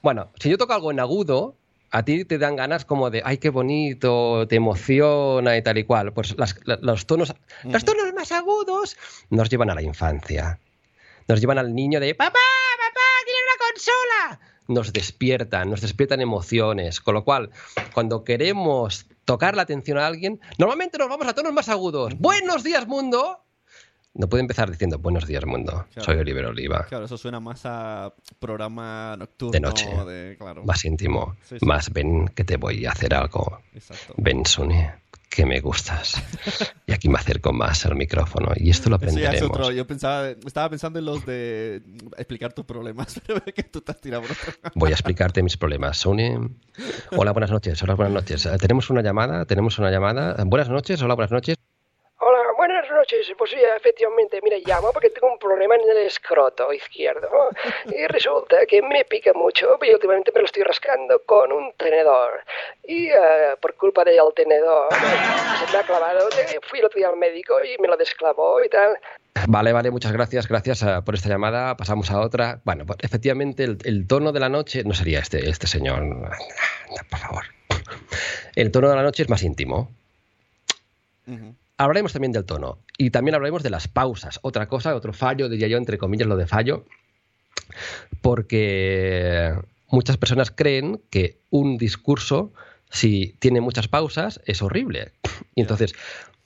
[0.02, 1.56] Bueno, si yo toco algo en agudo,
[1.90, 5.84] a ti te dan ganas como de, ay, qué bonito, te emociona y tal y
[5.84, 6.12] cual.
[6.12, 8.96] Pues las- la- los, tonos, los tonos más agudos
[9.30, 10.60] nos llevan a la infancia.
[11.28, 14.40] Nos llevan al niño de, papá, papá, quiero una consola.
[14.68, 17.00] Nos despiertan, nos despiertan emociones.
[17.00, 17.50] Con lo cual,
[17.94, 22.14] cuando queremos tocar la atención a alguien, normalmente nos vamos a tonos más agudos.
[22.18, 23.40] Buenos días, mundo.
[24.14, 25.86] No puede empezar diciendo, buenos días, mundo.
[25.94, 26.04] Claro.
[26.04, 26.84] Soy Oliver Oliva.
[26.86, 29.52] Claro, eso suena más a programa nocturno.
[29.52, 29.88] De noche.
[30.06, 30.62] de- claro.
[30.64, 31.34] Más íntimo.
[31.48, 31.64] Sí, sí.
[31.66, 33.60] Más ven que te voy a hacer algo.
[33.74, 34.12] Exacto.
[34.18, 34.96] Ven, Sune,
[35.30, 36.22] que me gustas.
[36.86, 38.52] Y aquí me acerco más al micrófono.
[38.54, 39.58] Y esto lo Eso ya es aprenderemos.
[39.58, 39.70] otro.
[39.72, 41.80] Yo pensaba, estaba pensando en los de
[42.18, 44.52] explicar tus problemas, pero que tú te has tirado por otro.
[44.74, 45.96] Voy a explicarte mis problemas.
[45.96, 46.38] Sune.
[47.16, 47.82] Hola, buenas noches.
[47.82, 48.44] Hola, buenas noches.
[48.44, 49.46] Eh, Tenemos una llamada.
[49.46, 50.36] Tenemos una llamada.
[50.44, 51.00] Buenas noches.
[51.00, 51.56] Hola, buenas noches.
[53.02, 53.32] Noches.
[53.36, 57.28] Pues sí, efectivamente, mira, llamo porque tengo un problema en el escroto izquierdo.
[57.86, 62.44] Y resulta que me pica mucho y últimamente me lo estoy rascando con un tenedor.
[62.84, 66.28] Y eh, por culpa del tenedor se me ha clavado.
[66.68, 68.96] Fui el otro día al médico y me lo desclavó y tal.
[69.48, 70.46] Vale, vale, muchas gracias.
[70.46, 71.76] Gracias eh, por esta llamada.
[71.76, 72.60] Pasamos a otra.
[72.64, 76.04] Bueno, pues efectivamente, el, el tono de la noche no sería este, este señor.
[77.10, 77.44] Por favor.
[78.54, 79.90] El tono de la noche es más íntimo.
[81.26, 81.56] Ujú.
[81.78, 84.38] Hablaremos también del tono y también hablaremos de las pausas.
[84.42, 86.84] Otra cosa, otro fallo, diría yo, entre comillas, lo de fallo,
[88.20, 89.54] porque
[89.88, 92.52] muchas personas creen que un discurso,
[92.90, 95.12] si tiene muchas pausas, es horrible.
[95.54, 95.94] Y entonces,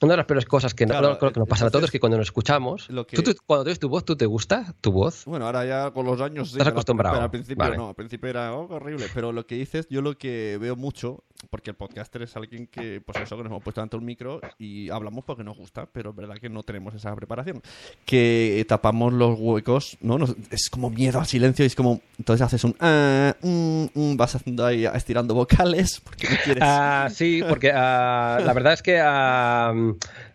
[0.02, 1.90] una de las peores cosas que, no- Claro, creo que nos pasa a todos es
[1.90, 4.74] que cuando nos escuchamos, lo que- ¿tú- tú- cuando oyes tu voz, ¿tú te gusta
[4.80, 5.24] tu voz?
[5.24, 6.54] Bueno, ahora ya con los años sí.
[6.54, 7.14] Estás acostumbrado.
[7.14, 7.76] Pero al principio Vale.
[7.76, 9.06] no, al principio era oh, horrible.
[9.14, 13.00] Pero lo que dices, yo lo que veo mucho, porque el podcaster es alguien que,
[13.00, 16.10] pues eso, que nos hemos puesto ante un micro y hablamos porque nos gusta, pero
[16.10, 17.62] es verdad que no tenemos esa preparación.
[18.04, 20.18] Que tapamos los huecos, ¿no?
[20.18, 22.00] Nos- es como miedo al silencio y es como.
[22.18, 22.74] Entonces haces un.
[22.80, 26.62] ah, mm, mm, vas haciendo ahí estirando vocales porque no quieres.
[26.66, 29.72] Ah, sí, porque ah, la verdad es que ah,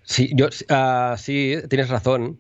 [0.04, 2.40] sí, yo, ah, sí, tienes razón.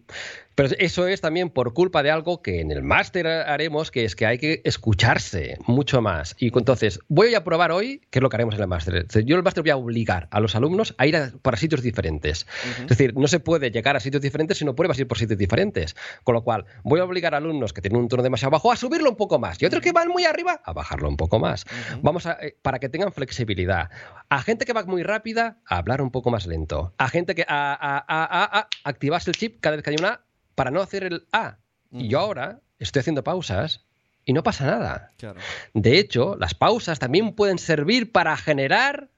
[0.56, 4.16] Pero eso es también por culpa de algo que en el máster haremos, que es
[4.16, 6.36] que hay que escucharse mucho más.
[6.38, 9.06] Y entonces, voy a probar hoy qué es lo que haremos en el máster.
[9.26, 12.46] Yo el máster voy a obligar a los alumnos a ir a- para sitios diferentes.
[12.82, 15.40] Es decir, no se puede llegar a sitios diferentes si no pruebas ir por sitios
[15.40, 15.96] diferentes.
[16.24, 18.76] Con lo cual, voy a obligar a alumnos que tienen un tono demasiado bajo a
[18.76, 19.62] subirlo un poco más.
[19.62, 21.66] Y otros que van muy arriba a bajarlo un poco más.
[22.02, 23.90] Vamos a, eh, para que tengan flexibilidad.
[24.30, 26.94] A gente que va muy rápida, a hablar un poco más lento.
[26.98, 29.96] A gente que a, a, a, a- a activarse el chip cada vez que hay
[30.00, 30.22] una
[30.62, 31.58] para no hacer el A.
[31.90, 33.84] Y yo ahora estoy haciendo pausas
[34.26, 35.10] y no pasa nada.
[35.18, 35.42] Claro.
[35.74, 39.10] De hecho, las pausas también pueden servir para generar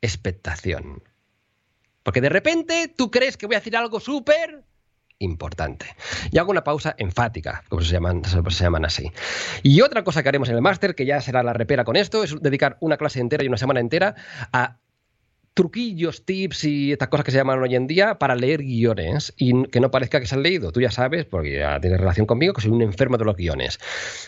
[0.00, 1.02] expectación.
[2.04, 4.62] Porque de repente tú crees que voy a decir algo súper
[5.18, 5.86] importante.
[6.30, 9.10] Y hago una pausa enfática, como se llaman, se llaman así.
[9.64, 12.22] Y otra cosa que haremos en el máster, que ya será la repera con esto,
[12.22, 14.14] es dedicar una clase entera y una semana entera
[14.52, 14.76] a
[15.54, 19.64] truquillos, tips y estas cosas que se llaman hoy en día para leer guiones y
[19.68, 20.72] que no parezca que se han leído.
[20.72, 23.78] Tú ya sabes, porque ya tienes relación conmigo, que soy un enfermo de los guiones.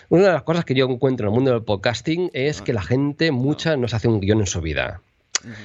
[0.09, 2.83] Una de las cosas que yo encuentro en el mundo del podcasting es que la
[2.83, 5.03] gente, mucha, no se hace un guion en su vida.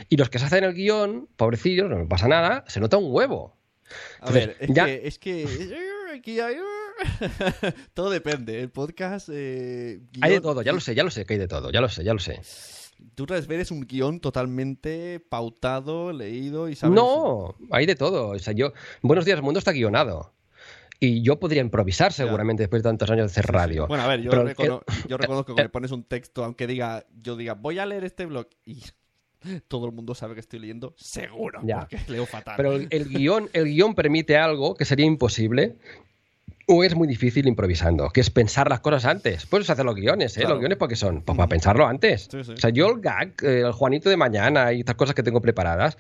[0.09, 3.55] Y los que se hacen el guion, pobrecillos, no pasa nada, se nota un huevo.
[4.19, 5.45] A ver, es ya- que, es que
[7.93, 8.61] todo depende.
[8.61, 9.29] El podcast.
[9.31, 11.81] eh, Hay de todo, ya lo sé, ya lo sé que hay de todo, ya
[11.81, 12.39] lo sé, ya lo sé.
[13.15, 16.95] Tú eres un guion totalmente pautado, leído y sabes.
[16.95, 18.29] No, hay de todo.
[18.29, 20.33] O sea, yo, Buenos días, mundo está guionado.
[20.99, 23.87] Y yo podría improvisar seguramente después de tantos años de hacer radio.
[23.87, 26.67] Bueno, a ver, yo, Pero recono- el- yo reconozco que me pones un texto, aunque
[26.67, 28.83] diga, yo diga, voy a leer este blog y
[29.67, 31.79] todo el mundo sabe que estoy leyendo, seguro, Ya.
[31.79, 32.53] porque leo fatal.
[32.55, 35.77] Pero el, el guion, el guion permite algo que sería imposible
[36.71, 39.45] o es muy difícil improvisando, que es pensar las cosas antes.
[39.45, 40.41] Puedes hacer los guiones, ¿eh?
[40.41, 40.55] Claro.
[40.55, 42.29] Los guiones porque son, pues para pensarlo antes.
[42.31, 42.53] Sí, sí.
[42.53, 45.41] O sea, yo el gag, eh, el Juanito de mañana y estas cosas que tengo
[45.41, 45.97] preparadas,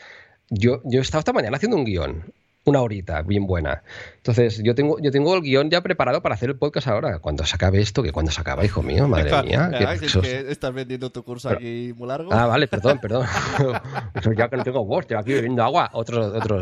[0.49, 2.23] yo, yo he estado esta mañana haciendo un guion.
[2.63, 3.81] Una horita, bien buena.
[4.17, 7.17] Entonces, yo tengo, yo tengo el guion ya preparado para hacer el podcast ahora.
[7.17, 9.71] Cuando se acabe esto, que cuando se acaba, hijo mío, madre Claro, mía.
[9.75, 12.31] que es eso es- que estás vendiendo tu curso Pero- aquí muy largo.
[12.31, 13.25] Ah, vale, perdón, perdón.
[14.13, 15.89] Eso ya que no tengo voz, estoy aquí bebiendo agua.
[15.93, 16.61] Otro, otro.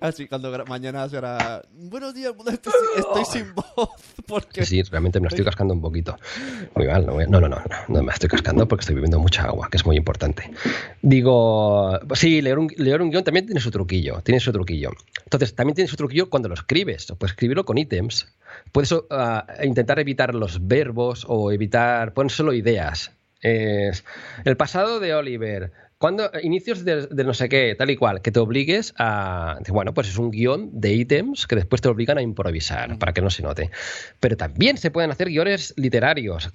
[0.00, 1.62] Así cuando mañana será.
[1.72, 3.88] Buenos días, estoy, sin- estoy sin voz.
[4.26, 4.66] Porque...
[4.66, 6.18] Sí, realmente me lo estoy cascando un poquito.
[6.74, 9.44] Muy mal, no, voy no, no, no, no, me estoy cascando porque estoy bebiendo mucha
[9.44, 10.50] agua, que es muy importante.
[11.00, 14.65] Digo, sí, leer un, leer un guion también tiene su truquillo, tiene su truquillo.
[15.24, 17.06] Entonces, también tiene su truquillo cuando lo escribes.
[17.18, 18.28] Puedes escribirlo con ítems.
[18.72, 23.12] Puedes ah, intentar evitar los verbos o evitar, poner solo ideas.
[23.40, 24.04] Es
[24.44, 25.72] el pasado de Oliver.
[25.98, 29.58] Cuando inicios de, de no sé qué, tal y cual, que te obligues a.
[29.68, 33.22] Bueno, pues es un guion de ítems que después te obligan a improvisar para que
[33.22, 33.70] no se note.
[34.20, 36.50] Pero también se pueden hacer guiones literarios,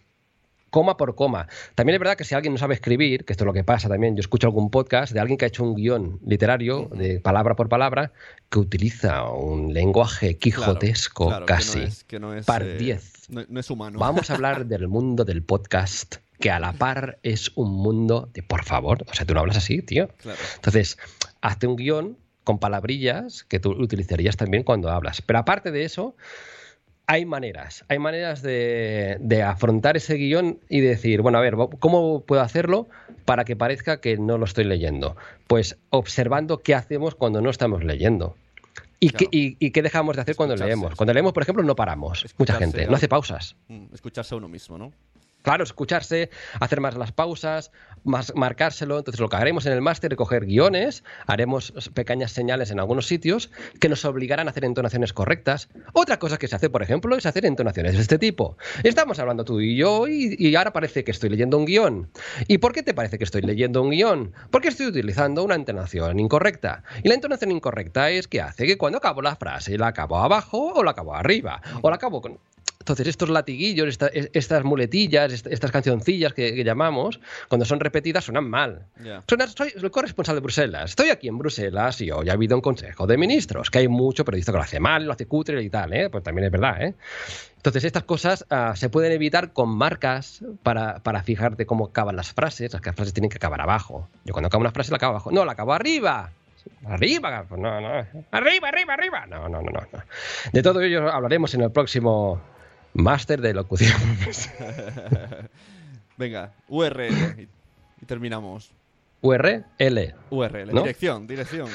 [0.72, 1.48] coma por coma.
[1.76, 3.88] También es verdad que si alguien no sabe escribir, que esto es lo que pasa
[3.90, 7.56] también, yo escucho algún podcast de alguien que ha hecho un guion literario, de palabra
[7.56, 8.14] por palabra,
[8.50, 11.80] que utiliza un lenguaje quijotesco claro, que no casi.
[11.82, 13.30] es- que no es, par eh, 10.
[13.30, 14.00] no, no es humano.
[14.00, 18.42] Vamos a hablar del mundo del podcast, que a la par es un mundo de,
[18.42, 20.08] por favor, o sea, tú no hablas así, tío.
[20.18, 20.40] Claro.
[20.56, 20.98] Entonces,
[21.42, 25.22] hazte un guion con palabrillas que tú utilizarías también cuando hablas.
[25.22, 26.16] Pero aparte de eso,
[27.12, 32.22] hay maneras, hay maneras de, de afrontar ese guion y decir, bueno, a ver, ¿cómo
[32.22, 32.88] puedo hacerlo
[33.26, 35.18] para que parezca que no lo estoy leyendo?
[35.46, 38.38] Pues observando qué hacemos cuando no estamos leyendo.
[39.02, 40.96] ¿Y, qué, y, y qué dejamos de hacer cuando leemos?
[40.96, 42.28] Cuando leemos, por ejemplo, no paramos.
[42.38, 42.92] Mucha gente ¿no?
[42.92, 43.58] no hace pausas.
[43.68, 44.94] Mm, Escucharse a uno mismo, ¿no?
[45.42, 46.30] Claro, escucharse,
[46.62, 47.72] hacer más las pausas,
[48.04, 48.98] marcárselo.
[48.98, 53.08] Entonces, lo que haremos en el máster es coger guiones, haremos pequeñas señales en algunos
[53.08, 55.70] sitios que nos obligarán a hacer entonaciones correctas.
[55.94, 58.58] Otra cosa que se hace, por ejemplo, es hacer entonaciones de este tipo.
[58.84, 62.10] Estamos hablando tú y yo y, y ahora parece que estoy leyendo un guion.
[62.48, 64.34] ¿Y por qué te parece que estoy leyendo un guion?
[64.50, 66.84] Porque estoy utilizando una entonación incorrecta.
[67.04, 70.74] Y la entonación incorrecta es que hace que cuando acabo la frase la acabo abajo
[70.74, 71.62] o la acabo arriba.
[71.82, 72.40] O la acabo con
[72.82, 77.80] entonces, estos latiguillos, esta- es- estas muletillas, est- estas cancioncillas que, que llamamos, cuando son
[77.80, 78.86] repetidas, suenan mal.
[79.04, 79.24] Ya.
[79.28, 80.90] Suena- soy el corresponsal de Bruselas.
[80.92, 84.26] Estoy aquí en Bruselas y hoy ha habido un consejo de ministros, que hay mucho
[84.26, 86.10] periodista que lo hace mal, lo hace cutre y tal, ¿eh?
[86.10, 86.96] Pues también es verdad, ¿eh?
[87.58, 92.34] Entonces, estas cosas ah, se pueden evitar con marcas para, para fijarte cómo acaban las
[92.34, 92.74] frases.
[92.74, 94.10] Las frases tienen que acabar abajo.
[94.26, 95.32] Yo cuando acabo una frase la acabo abajo.
[95.32, 96.32] No, la acabo arriba.
[96.86, 97.88] Arriba, pues no, no.
[98.32, 99.26] Arriba, arriba, arriba.
[99.28, 99.70] No, no, no.
[99.72, 99.88] no.
[100.52, 102.42] De todo ello hablaremos en el próximo
[102.94, 103.98] máster de locución.
[106.18, 107.48] Venga, URL.
[108.02, 108.72] Y, terminamos.
[109.22, 109.66] URL.
[110.30, 110.82] URL, ¿No?
[110.82, 111.70] dirección, dirección.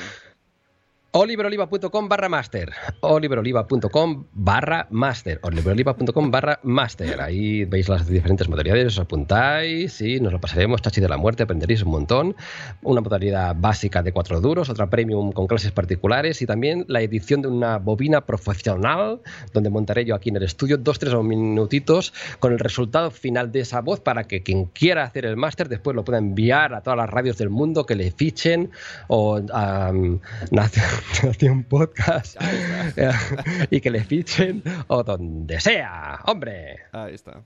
[1.19, 2.71] oliveroliva.com barra master.
[3.01, 5.41] oliveroliva.com barra master.
[5.43, 7.23] oliveroliva.com barra master.
[7.23, 10.83] Ahí veis las diferentes modalidades, os apuntáis y nos lo pasaremos.
[10.83, 12.37] Chachi de la muerte, aprenderéis un montón.
[12.83, 17.41] Una modalidad básica de cuatro duros, otra premium con clases particulares y también la edición
[17.41, 19.23] de una bobina profesional
[19.55, 23.61] donde montaré yo aquí en el estudio dos, tres minutitos con el resultado final de
[23.61, 26.99] esa voz para que quien quiera hacer el máster después lo pueda enviar a todas
[26.99, 28.71] las radios del mundo que le fichen
[29.09, 29.93] o a
[31.23, 32.37] Nación, Nación Podcast
[33.71, 36.81] y que le fichen o donde sea, hombre.
[36.93, 37.43] Ahí está.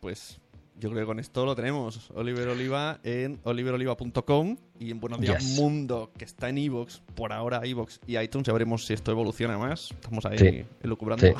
[0.00, 0.40] Pues
[0.84, 2.10] yo creo que con esto lo tenemos.
[2.14, 5.58] Oliver Oliva en oliveroliva.com y en Buenos Días Yes.
[5.58, 8.46] Mundo, que está en Evox, por ahora Evox y iTunes.
[8.46, 9.90] Ya veremos si esto evoluciona más.
[9.92, 10.64] Estamos ahí Sí.
[10.82, 11.24] elucubrando.
[11.26, 11.32] Sí.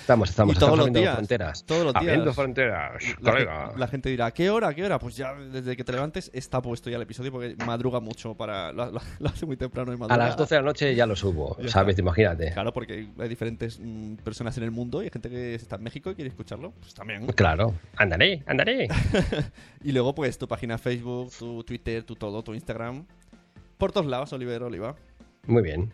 [0.00, 1.64] Estamos, estamos, Y todos estamos los días, fronteras.
[1.66, 2.02] todos los días.
[2.04, 4.68] Abriendo fronteras, La, la gente dirá, ¿a qué hora?
[4.68, 4.98] ¿A qué hora?
[4.98, 8.72] Pues ya desde que te levantes está puesto ya el episodio porque madruga mucho para.
[8.72, 10.16] Lo, lo- lo hace muy temprano y A madruga.
[10.16, 11.92] las 12 de la noche ya lo subo, Ya ¿sabes?
[11.92, 12.02] está.
[12.02, 12.52] Imagínate.
[12.52, 15.82] Claro, porque hay diferentes mm, personas en el mundo y hay gente que está en
[15.82, 16.72] México y quiere escucharlo.
[16.80, 17.26] Pues también.
[17.28, 17.74] Claro,
[18.46, 18.88] andaré, andaré.
[19.84, 23.06] Y luego, pues, tu página Facebook, tu Twitter, tu todo, tu Instagram.
[23.78, 24.96] Por todos lados, Oliver Oliva.
[25.46, 25.92] Muy bien.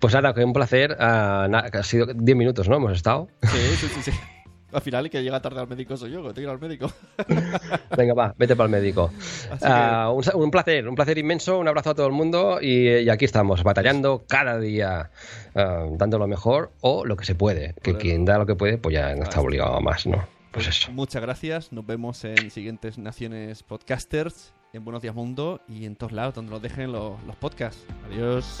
[0.00, 0.96] Pues nada, que un placer.
[1.00, 2.76] ah, ha sido 10 minutos, ¿no?
[2.76, 3.28] Hemos estado.
[3.42, 4.18] Sí, sí, sí, sí.
[4.74, 6.58] Al final, el que llega tarde al médico soy yo, que tengo que ir al
[6.58, 6.90] médico.
[7.96, 9.12] Venga, va, vete para el médico.
[9.62, 11.60] Ah, un, placer, un placer inmenso.
[11.60, 12.58] Un abrazo a todo el mundo.
[12.60, 15.10] Y, y aquí estamos, batallando cada día,
[15.54, 17.74] ah, dando lo mejor o lo que se puede.
[17.82, 20.33] Que quien da lo que puede, pues ya no está obligado a más, ¿no?
[20.54, 20.88] Pues.
[20.90, 21.72] Muchas gracias.
[21.72, 26.52] Nos vemos en siguientes Naciones Podcasters, en Buenos Días Mundo y en todos lados donde
[26.52, 27.84] nos dejen los, los podcasts.
[28.06, 28.60] Adiós.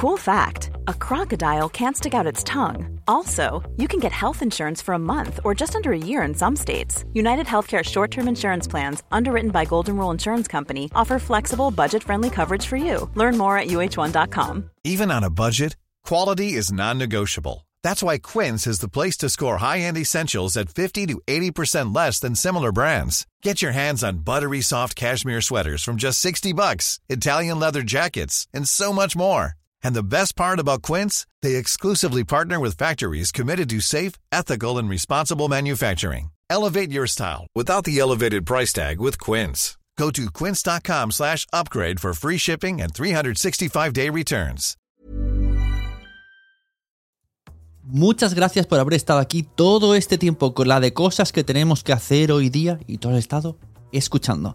[0.00, 2.98] Cool fact a crocodile can't stick out its tongue.
[3.06, 6.34] Also, you can get health insurance for a month or just under a year in
[6.34, 7.04] some states.
[7.12, 12.02] United Healthcare short term insurance plans, underwritten by Golden Rule Insurance Company, offer flexible, budget
[12.02, 13.10] friendly coverage for you.
[13.14, 14.70] Learn more at uh1.com.
[14.84, 17.66] Even on a budget, quality is non-negotiable.
[17.82, 22.18] That's why Quince is the place to score high-end essentials at 50 to 80% less
[22.20, 23.26] than similar brands.
[23.42, 28.48] Get your hands on buttery soft cashmere sweaters from just 60 bucks, Italian leather jackets,
[28.54, 29.59] and so much more.
[29.82, 34.78] And the best part about Quince, they exclusively partner with factories committed to safe, ethical,
[34.78, 36.30] and responsible manufacturing.
[36.50, 39.78] Elevate your style without the elevated price tag with Quince.
[40.00, 44.76] Go to quince.com slash upgrade for free shipping and 365-day returns.
[47.82, 51.82] Muchas gracias por haber estado aquí todo este tiempo con la de cosas que tenemos
[51.82, 53.58] que hacer hoy día y todo el estado
[53.92, 54.54] escuchando.